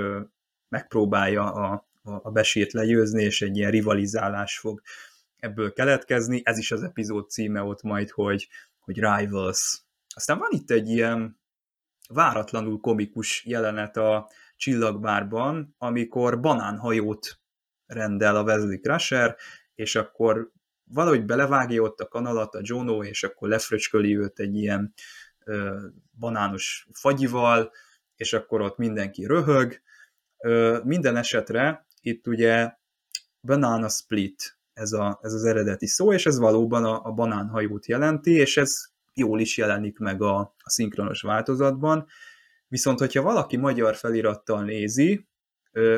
[0.69, 4.82] megpróbálja a, a besírt legyőzni, és egy ilyen rivalizálás fog
[5.39, 6.41] ebből keletkezni.
[6.43, 8.47] Ez is az epizód címe ott majd, hogy,
[8.79, 9.82] hogy Rivals,
[10.15, 11.39] Aztán van itt egy ilyen
[12.09, 17.39] váratlanul komikus jelenet a csillagbárban, amikor banánhajót
[17.86, 19.36] rendel a Wesley Crusher,
[19.75, 20.51] és akkor
[20.94, 24.94] valahogy belevágja ott a kanalat a Jono, és akkor lefröcsköli őt egy ilyen
[25.46, 25.86] ö,
[26.20, 27.72] banános fagyival,
[28.16, 29.82] és akkor ott mindenki röhög.
[30.38, 32.74] Ö, minden esetre itt ugye
[33.42, 38.32] banana split ez, a, ez az eredeti szó, és ez valóban a, a banánhajót jelenti,
[38.32, 38.74] és ez
[39.14, 42.08] jól is jelenik meg a, a szinkronos változatban.
[42.68, 45.28] Viszont, hogyha valaki magyar felirattal nézi,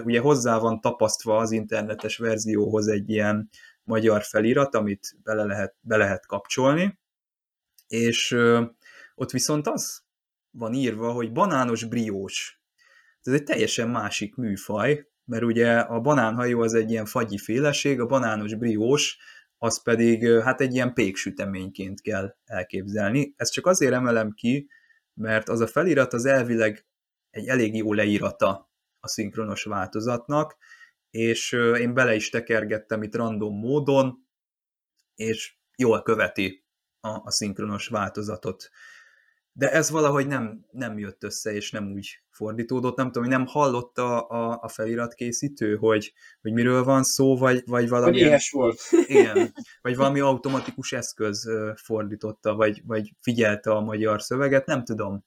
[0.04, 3.50] ugye hozzá van tapasztva az internetes verzióhoz egy ilyen
[3.84, 7.00] magyar felirat, amit bele lehet, be lehet kapcsolni,
[7.88, 8.38] és
[9.16, 10.04] ott viszont az
[10.52, 12.62] van írva, hogy banános briós.
[13.22, 18.06] Ez egy teljesen másik műfaj, mert ugye a banánhajó az egy ilyen fagyi féleség, a
[18.06, 19.18] banános briós
[19.58, 23.34] az pedig hát egy ilyen péksüteményként kell elképzelni.
[23.38, 24.70] Ezt csak azért emelem ki,
[25.14, 26.86] mert az a felirat az elvileg
[27.30, 30.58] egy elég jó leírata a szinkronos változatnak,
[31.14, 34.28] és én bele is tekergettem itt random módon,
[35.16, 36.66] és jól követi
[37.00, 38.70] a, a szinkronos változatot
[39.56, 42.98] de ez valahogy nem, nem jött össze, és nem úgy fordítódott.
[42.98, 47.90] Nem tudom, hogy nem hallotta a, a feliratkészítő, hogy, hogy miről van szó, vagy, vagy
[47.90, 48.24] valami...
[48.24, 48.82] Vagy volt.
[49.08, 55.26] Igen, vagy valami automatikus eszköz fordította, vagy, vagy figyelte a magyar szöveget, nem tudom.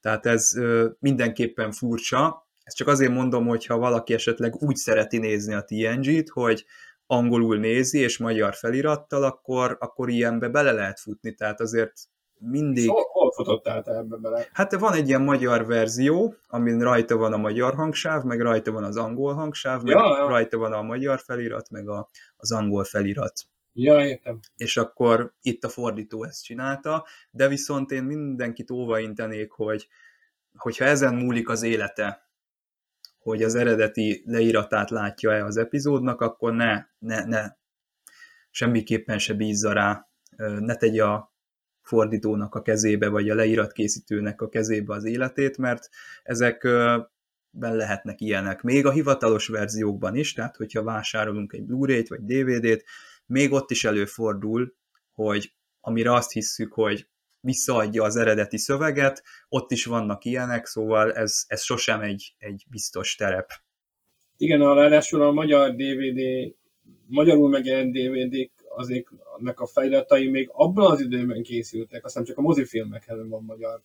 [0.00, 0.50] Tehát ez
[0.98, 2.49] mindenképpen furcsa.
[2.70, 6.64] Ezt csak azért mondom, hogy ha valaki esetleg úgy szereti nézni a TNG-t, hogy
[7.06, 11.34] angolul nézi, és magyar felirattal, akkor, akkor ilyenbe bele lehet futni.
[11.34, 11.92] Tehát azért
[12.38, 12.88] mindig...
[12.88, 14.48] Hol, hol futottál te ebbe bele?
[14.52, 18.84] Hát van egy ilyen magyar verzió, amin rajta van a magyar hangsáv, meg rajta van
[18.84, 20.28] az angol hangsáv, meg ja, ja.
[20.28, 23.32] rajta van a magyar felirat, meg a, az angol felirat.
[23.72, 24.40] Ja, értem.
[24.56, 29.88] És akkor itt a fordító ezt csinálta, de viszont én mindenkit óvaintenék, hogy
[30.56, 32.29] hogyha ezen múlik az élete,
[33.22, 37.56] hogy az eredeti leíratát látja-e az epizódnak, akkor ne, ne, ne
[38.50, 41.34] semmiképpen se bízza rá, ne tegye a
[41.82, 45.88] fordítónak a kezébe, vagy a leíratkészítőnek a kezébe az életét, mert
[46.22, 48.62] ezekben lehetnek ilyenek.
[48.62, 52.84] Még a hivatalos verziókban is, tehát hogyha vásárolunk egy Blu-ray-t vagy DVD-t,
[53.26, 54.74] még ott is előfordul,
[55.12, 57.08] hogy amire azt hisszük, hogy
[57.40, 63.14] visszaadja az eredeti szöveget, ott is vannak ilyenek, szóval ez, ez sosem egy, egy biztos
[63.14, 63.50] terep.
[64.36, 66.20] Igen, a ráadásul a magyar DVD,
[67.06, 69.06] magyarul megjelent DVD-k azért
[69.38, 73.82] ennek a feliratai még abban az időben készültek, aztán csak a mozifilmekhez van magyar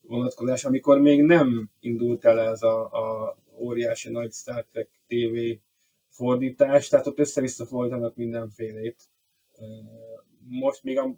[0.00, 5.36] vonatkozás, amikor még nem indult el ez a, a óriási nagy Star Trek TV
[6.08, 8.96] fordítás, tehát ott össze-vissza fordítanak mindenfélét.
[10.48, 11.16] Most még a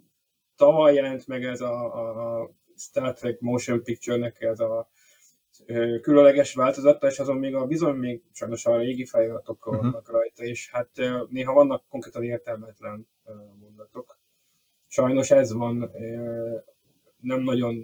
[0.59, 4.89] tavaly jelent meg ez a, a Star Trek Motion Picture-nek ez a
[6.01, 9.83] különleges változata, és azon még a bizony még sajnos a régi feliratok uh-huh.
[9.83, 10.89] vannak rajta, és hát
[11.29, 13.07] néha vannak konkrétan értelmetlen
[13.59, 14.17] mondatok.
[14.87, 15.91] Sajnos ez van,
[17.19, 17.75] nem nagyon,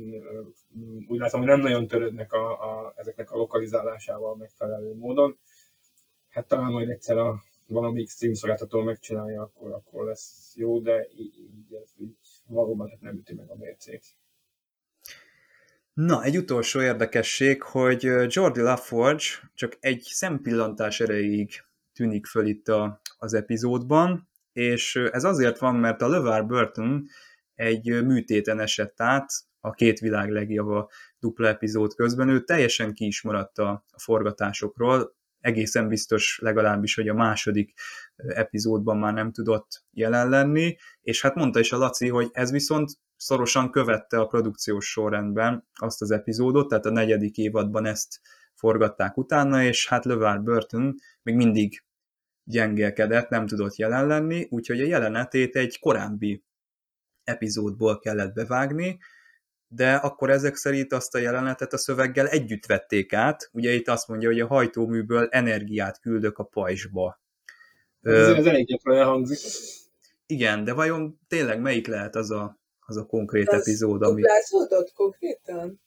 [1.08, 5.38] úgy látom, hogy nem nagyon törődnek a, a, ezeknek a lokalizálásával megfelelő módon.
[6.30, 11.38] Hát talán majd egyszer a valamelyik stream szolgáltató megcsinálja, akkor, akkor lesz jó, de így,
[11.40, 12.18] így, így
[12.48, 14.06] valóban hát nem üti meg a mércét.
[15.94, 19.24] Na, egy utolsó érdekesség, hogy Jordi LaForge
[19.54, 26.02] csak egy szempillantás erejéig tűnik föl itt a, az epizódban, és ez azért van, mert
[26.02, 27.08] a LeVar Burton
[27.56, 30.90] egy műtéten esett át a két világ legjava
[31.20, 35.16] dupla epizód közben, ő teljesen ki is maradt a, forgatásokról,
[35.46, 37.74] egészen biztos legalábbis, hogy a második
[38.16, 42.92] epizódban már nem tudott jelen lenni, és hát mondta is a Laci, hogy ez viszont
[43.16, 48.20] szorosan követte a produkciós sorrendben azt az epizódot, tehát a negyedik évadban ezt
[48.54, 51.84] forgatták utána, és hát LeVar Burton még mindig
[52.44, 56.44] gyengélkedett, nem tudott jelen lenni, úgyhogy a jelenetét egy korábbi
[57.24, 59.00] epizódból kellett bevágni,
[59.76, 63.50] de akkor ezek szerint azt a jelenetet a szöveggel együtt vették át.
[63.54, 67.20] Ugye itt azt mondja, hogy a hajtóműből energiát küldök a pajzsba.
[68.02, 69.40] Ez, ez elég gyakran elhangzik.
[70.26, 74.22] Igen, de vajon tényleg melyik lehet az a az a konkrét az epizód, ami...
[74.22, 75.82] Duplázódott konkrétan?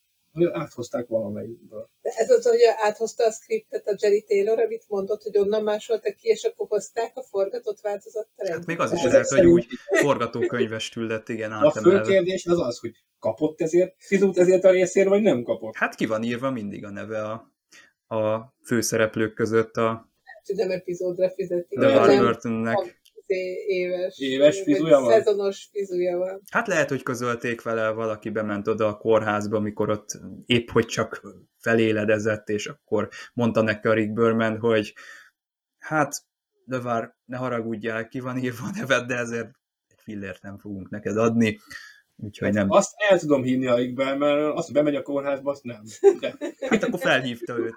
[0.52, 1.90] Áthozták valamelyikből.
[2.02, 6.14] De ez az, hogy áthozta a skriptet a Jerry Taylor, amit mondott, hogy onnan másoltak
[6.14, 8.50] ki, és akkor hozták a forgatott változattal.
[8.50, 12.78] Hát még az is lehet, hogy úgy forgatókönyvestül lett, igen, A fő kérdés az az,
[12.78, 15.76] hogy kapott ezért, fizult ezért a részért, vagy nem kapott?
[15.76, 17.52] Hát ki van írva mindig a neve a,
[18.16, 20.08] a főszereplők között a
[20.48, 21.76] tudom, epizódra fizeti.
[21.76, 23.00] De Burtonnek
[23.66, 25.12] éves, Éves fizuja van?
[25.12, 26.40] Szezonos fizuja van.
[26.50, 31.22] Hát lehet, hogy közölték vele, valaki bement oda a kórházba, amikor ott épp hogy csak
[31.58, 34.94] feléledezett, és akkor mondta neki a Rick Berman, hogy
[35.78, 36.22] hát,
[36.64, 39.50] de vár, ne haragudjál, ki van írva a neved, de ezért
[39.88, 41.58] egy fillért nem fogunk neked adni.
[42.16, 42.70] Úgyhogy nem.
[42.70, 45.82] Azt el tudom hinni a Rick Bermanről, azt, hogy bemegy a kórházba, azt nem.
[46.20, 46.36] De
[46.68, 47.74] Hát akkor felhívta őt.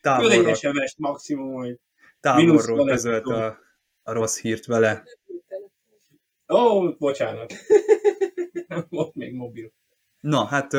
[0.00, 1.78] Távolról, SMS maximum, hogy
[2.20, 3.58] távolról közölt a,
[4.08, 5.04] a rossz hírt vele.
[6.48, 7.52] ó, oh, bocsánat.
[8.88, 9.72] Volt még mobil.
[10.20, 10.72] Na, hát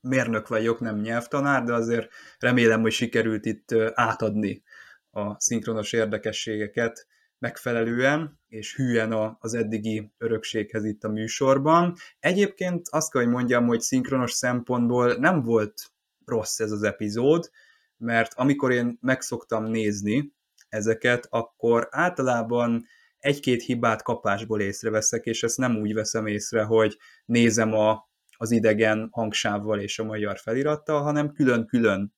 [0.00, 2.08] mérnök vagyok, nem nyelvtanár, de azért
[2.38, 4.62] remélem, hogy sikerült itt átadni
[5.10, 7.06] a szinkronos érdekességeket
[7.38, 11.94] megfelelően és hűen az eddigi örökséghez itt a műsorban.
[12.20, 15.92] Egyébként azt kell, hogy mondjam, hogy szinkronos szempontból nem volt
[16.24, 17.50] rossz ez az epizód,
[17.96, 20.32] mert amikor én megszoktam nézni
[20.72, 22.86] ezeket, akkor általában
[23.18, 29.08] egy-két hibát kapásból észreveszek, és ezt nem úgy veszem észre, hogy nézem a, az idegen
[29.10, 32.14] hangsávval és a magyar felirattal, hanem külön-külön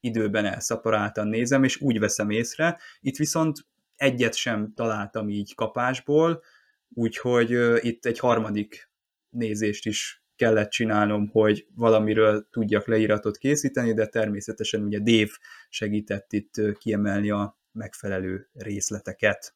[0.00, 2.78] időben elszaporáltan nézem, és úgy veszem észre.
[3.00, 3.58] Itt viszont
[3.96, 6.42] egyet sem találtam így kapásból,
[6.88, 7.50] úgyhogy
[7.84, 8.90] itt egy harmadik
[9.28, 15.38] nézést is kellett csinálnom, hogy valamiről tudjak leíratot készíteni, de természetesen ugye Dave
[15.68, 19.54] segített itt kiemelni a megfelelő részleteket.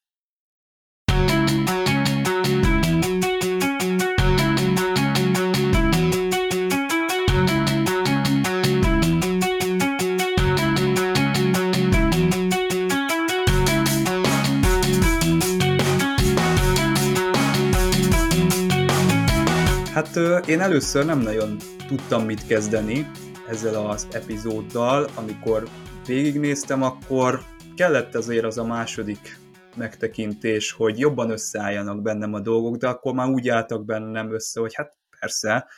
[19.97, 20.17] Hát
[20.47, 21.57] én először nem nagyon
[21.87, 23.11] tudtam mit kezdeni
[23.49, 25.69] ezzel az epizóddal, amikor
[26.07, 27.41] végignéztem, akkor
[27.77, 29.39] kellett azért az a második
[29.77, 34.75] megtekintés, hogy jobban összeálljanak bennem a dolgok, de akkor már úgy álltak bennem össze, hogy
[34.75, 35.69] hát persze,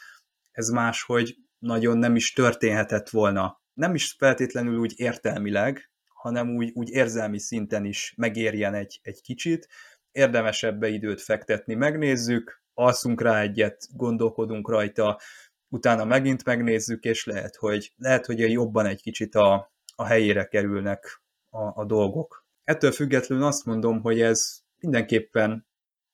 [0.51, 3.62] ez máshogy nagyon nem is történhetett volna.
[3.75, 9.69] Nem is feltétlenül úgy értelmileg, hanem úgy, úgy érzelmi szinten is megérjen egy, egy kicsit.
[10.11, 15.20] Érdemes ebbe időt fektetni, megnézzük, alszunk rá egyet, gondolkodunk rajta,
[15.69, 21.23] utána megint megnézzük, és lehet, hogy, lehet, hogy jobban egy kicsit a, a helyére kerülnek
[21.59, 22.47] a, a dolgok.
[22.64, 25.66] Ettől függetlenül azt mondom, hogy ez mindenképpen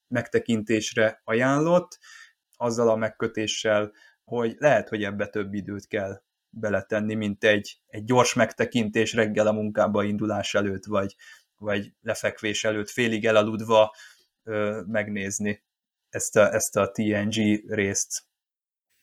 [0.09, 1.99] megtekintésre ajánlott,
[2.57, 3.93] azzal a megkötéssel,
[4.25, 9.53] hogy lehet, hogy ebbe több időt kell beletenni, mint egy, egy gyors megtekintés reggel a
[9.53, 11.17] munkába indulás előtt, vagy,
[11.59, 13.95] vagy lefekvés előtt félig elaludva
[14.43, 15.65] ö, megnézni
[16.09, 18.23] ezt a, ezt a TNG részt.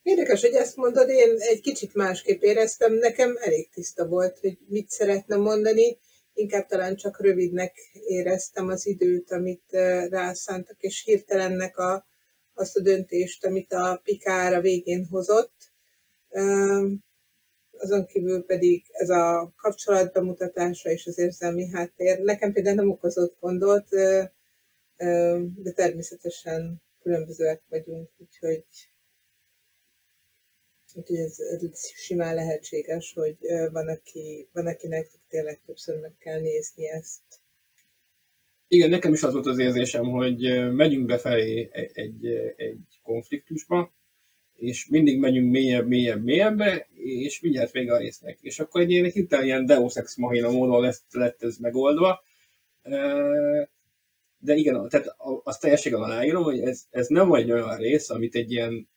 [0.02, 4.90] Érdekes, hogy ezt mondod, én egy kicsit másképp éreztem, nekem elég tiszta volt, hogy mit
[4.90, 5.98] szeretne mondani,
[6.34, 7.76] inkább talán csak rövidnek
[8.06, 9.64] éreztem az időt, amit
[10.08, 12.06] rászántak, és hirtelennek a,
[12.54, 15.72] azt a döntést, amit a Pikár a végén hozott.
[17.76, 23.36] Azon kívül pedig ez a kapcsolat bemutatása és az érzelmi háttér nekem például nem okozott
[23.40, 23.88] gondot,
[25.54, 28.64] de természetesen különbözőek vagyunk, úgyhogy
[30.94, 33.36] Úgyhogy ez, ez simán lehetséges, hogy
[33.72, 37.22] van, aki, van akinek tényleg többször meg kell nézni ezt.
[38.68, 43.92] Igen, nekem is az volt az érzésem, hogy megyünk befelé egy, egy, egy konfliktusba,
[44.56, 48.38] és mindig megyünk mélyebb, mélyebb, mélyebbre, és mindjárt vége a résznek.
[48.40, 52.22] És akkor egy ilyen hirtelen ilyen Deus Ex Machina módon lett, lett ez megoldva.
[54.38, 58.52] De igen, tehát azt teljességgel aláírom, hogy ez, ez nem egy olyan rész, amit egy
[58.52, 58.88] ilyen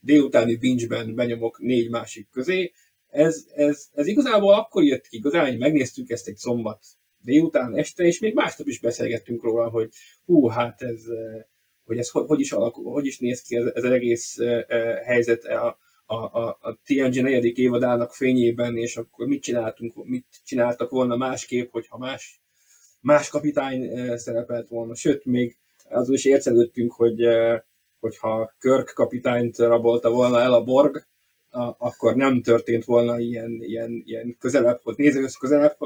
[0.00, 2.72] délutáni binge-ben benyomok négy másik közé.
[3.08, 6.84] Ez, ez, ez igazából akkor jött ki, igazán, hogy megnéztük ezt egy szombat
[7.20, 9.90] délután, este, és még másnap is beszélgettünk róla, hogy
[10.24, 11.44] hú, hát ez, eh,
[11.84, 14.64] hogy ez hogy, hogy is alakul, hogy is néz ki ez, ez az egész eh,
[14.68, 20.26] eh, helyzet a, a, a, a TNG negyedik évadának fényében, és akkor mit csináltunk, mit
[20.44, 22.40] csináltak volna másképp, hogyha más,
[23.00, 24.94] más kapitány szerepelt volna.
[24.94, 25.56] Sőt, még
[25.88, 27.20] azon is ércelődtünk, hogy
[28.00, 31.06] hogyha Körk kapitányt rabolta volna el a Borg,
[31.78, 35.76] akkor nem történt volna ilyen, ilyen, ilyen közelebb, nézőhöz közelebb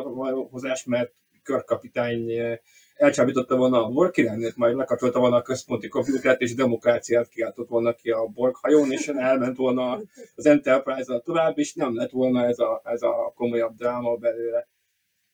[0.51, 1.13] hozás, mert
[1.43, 2.59] Körk kapitány eh,
[2.95, 7.95] elcsábította volna a Borg királynőt, majd lekapcsolta volna a központi komputert, és demokráciát kiáltott volna
[7.95, 10.01] ki a Borg hajón, és elment volna
[10.35, 14.69] az Enterprise-al tovább, és nem lett volna ez a, ez a komolyabb dráma belőle.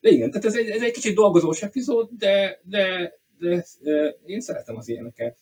[0.01, 4.41] De igen, tehát ez egy, ez egy kicsit dolgozós epizód, de, de, de, de én
[4.41, 5.39] szeretem az ilyeneket.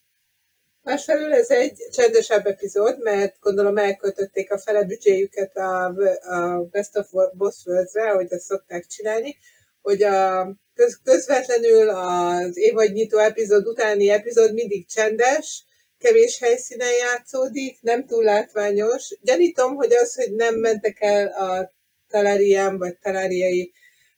[0.87, 5.85] Másfelől ez egy csendesebb epizód, mert gondolom elköltötték a fele büdzséjüket a,
[6.21, 9.37] a Best of Boss Worlds-re, ahogy ezt szokták csinálni,
[9.83, 15.65] hogy a, köz, közvetlenül az évadnyitó epizód utáni epizód mindig csendes,
[15.99, 19.19] kevés helyszínen játszódik, nem túl látványos.
[19.23, 21.73] Gyanítom, hogy az, hogy nem mentek el a
[22.09, 23.73] Talarian vagy Talariai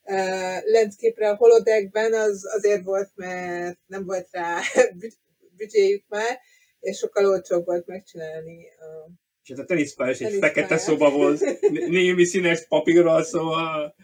[0.04, 4.60] uh, landscape a holodeckben, az azért volt, mert nem volt rá
[5.56, 6.38] büdzséjük már,
[6.80, 8.56] és sokkal olcsóbb volt megcsinálni.
[8.56, 13.94] Uh, és ez a teniszpályás egy fekete szoba volt, némi színes papírral, szóval...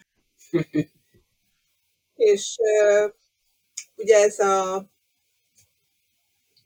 [2.14, 3.12] és uh,
[3.96, 4.86] ugye ez a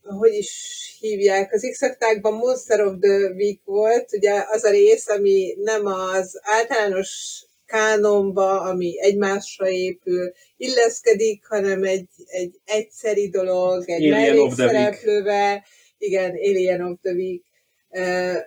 [0.02, 1.80] hogy is hívják, az x
[2.20, 9.00] Monster of the Week volt, ugye az a rész, ami nem az általános kánonba, ami
[9.00, 15.64] egymásra épül, illeszkedik, hanem egy, egy egyszeri dolog, egy mellékszereplővel,
[15.98, 17.44] igen, Alien of the Week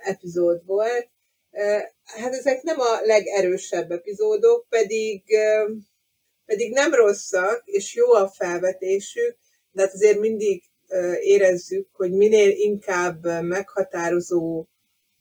[0.01, 1.09] epizód volt.
[2.03, 5.23] Hát ezek nem a legerősebb epizódok, pedig,
[6.45, 9.37] pedig nem rosszak, és jó a felvetésük,
[9.71, 10.63] de hát azért mindig
[11.21, 14.65] érezzük, hogy minél inkább meghatározó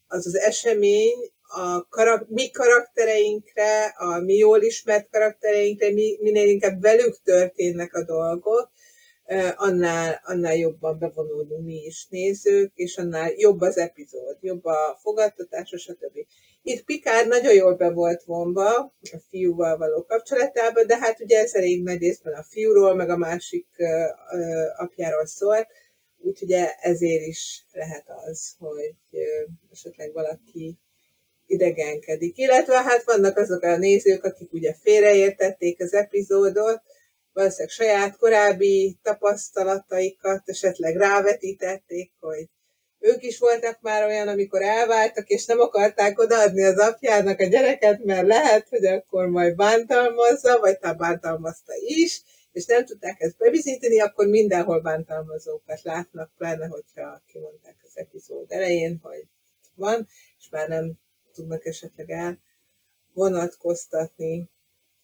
[0.07, 6.81] az az esemény, a karak- mi karaktereinkre, a mi jól ismert karaktereinkre, mi, minél inkább
[6.81, 8.71] velük történnek a dolgok,
[9.57, 15.75] annál, annál jobban bevonulunk mi is nézők, és annál jobb az epizód, jobb a fogadtatás,
[15.77, 16.19] stb.
[16.63, 18.77] Itt Pikár nagyon jól be volt vonva
[19.13, 23.17] a fiúval való kapcsolatában, de hát ugye ez elég nagy részben a fiúról, meg a
[23.17, 23.67] másik
[24.77, 25.67] apjáról szólt,
[26.19, 28.95] úgyhogy ezért is lehet az, hogy
[29.73, 30.79] esetleg valaki
[31.47, 32.39] idegenkedik.
[32.39, 36.83] Illetve hát vannak azok a nézők, akik ugye félreértették az epizódot,
[37.33, 42.49] valószínűleg saját korábbi tapasztalataikat esetleg rávetítették, hogy
[42.99, 48.05] ők is voltak már olyan, amikor elváltak, és nem akarták odaadni az apjának a gyereket,
[48.05, 54.01] mert lehet, hogy akkor majd bántalmazza, vagy talán bántalmazta is, és nem tudták ezt bebizítani,
[54.01, 59.27] akkor mindenhol bántalmazókat látnak, pláne, hogyha kimondták az epizód elején, hogy
[59.75, 60.09] van,
[60.39, 60.93] és már nem
[61.35, 62.39] tudnak esetleg el
[63.13, 64.49] vonatkoztatni.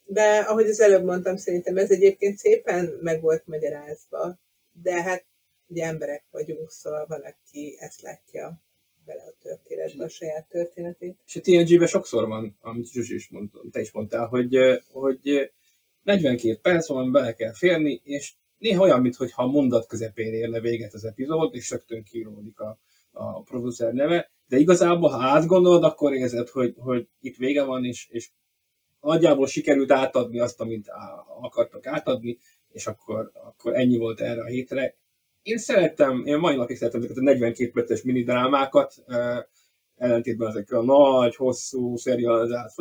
[0.09, 4.39] De ahogy az előbb mondtam, szerintem ez egyébként szépen meg volt magyarázva,
[4.83, 5.25] de hát
[5.67, 8.63] ugye emberek vagyunk, szóval van, aki ezt látja
[9.05, 11.19] bele a történetbe, a saját történetét.
[11.27, 14.57] És a TNG-ben sokszor van, amit Zsuzsi is mondta, te is mondtál, hogy,
[14.93, 15.53] hogy
[16.03, 20.95] 42 perc van, bele kell férni, és néha olyan, mintha a mondat közepén érne véget
[20.95, 22.79] az epizód, és rögtön kiíródik a,
[23.11, 28.09] a producer neve, de igazából, ha átgondolod, akkor érzed, hogy, hogy itt vége van, és,
[28.11, 28.31] és
[29.07, 30.89] nagyjából sikerült átadni azt, amit
[31.41, 32.39] akartak átadni,
[32.73, 34.97] és akkor, akkor ennyi volt erre a hétre.
[35.43, 38.95] Én szerettem, én mai napig szeretem ezeket a 42 perces mini drámákat,
[39.97, 42.73] ellentétben ezekkel a nagy, hosszú, serializált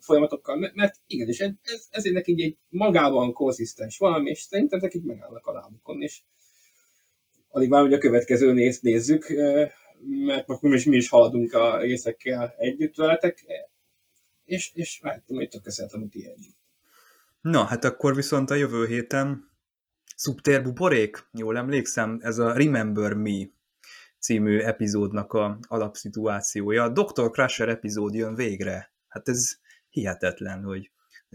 [0.00, 5.46] folyamatokkal, mert igenis, ez, ez, ezért nekik egy magában konzisztens valami, és szerintem nekik megállnak
[5.46, 6.20] a lábukon, és
[7.48, 9.26] addig már, hogy a következő néz, nézzük,
[10.26, 13.44] mert most mi is, mi is haladunk a részekkel együtt veletek,
[14.50, 15.02] és, és
[15.50, 16.30] tök szeretem a ti
[17.40, 19.48] Na, hát akkor viszont a jövő héten
[20.16, 23.48] Szubtér borék, jól emlékszem, ez a Remember Me
[24.18, 26.82] című epizódnak a alapszituációja.
[26.82, 27.30] A Dr.
[27.30, 28.94] Crusher epizód jön végre.
[29.08, 29.58] Hát ez
[29.88, 30.90] hihetetlen, hogy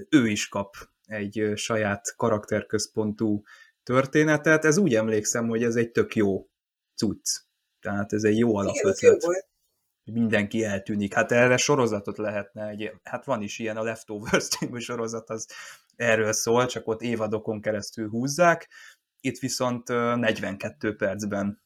[0.09, 0.75] ő is kap
[1.05, 3.43] egy saját karakterközpontú
[3.83, 4.65] történetet.
[4.65, 6.49] Ez úgy emlékszem, hogy ez egy tök jó
[6.95, 7.39] cucc.
[7.79, 9.23] Tehát ez egy jó alapötlet.
[10.11, 11.13] Mindenki eltűnik.
[11.13, 12.67] Hát erre sorozatot lehetne.
[12.67, 15.47] Egy, hát van is ilyen a Leftovers című sorozat, az
[15.95, 18.69] erről szól, csak ott évadokon keresztül húzzák.
[19.21, 21.61] Itt viszont 42 percben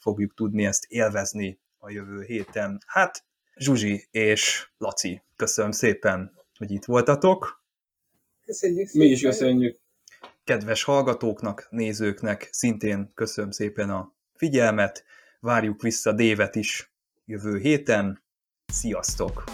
[0.00, 2.78] fogjuk tudni ezt élvezni a jövő héten.
[2.86, 3.24] Hát,
[3.54, 7.64] Zsuzsi és Laci, köszönöm szépen, hogy itt voltatok.
[8.44, 9.06] Köszönjük szépen.
[9.06, 9.80] Mi is köszönjük.
[10.44, 15.04] Kedves hallgatóknak, nézőknek szintén köszönöm szépen a figyelmet.
[15.40, 16.91] Várjuk vissza Dévet is
[17.24, 18.22] jövő héten.
[18.72, 19.44] Sziasztok!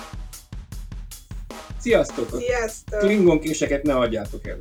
[1.79, 2.29] Sziasztok!
[2.41, 2.99] Sziasztok!
[2.99, 4.61] Klingon késeket ne adjátok elő!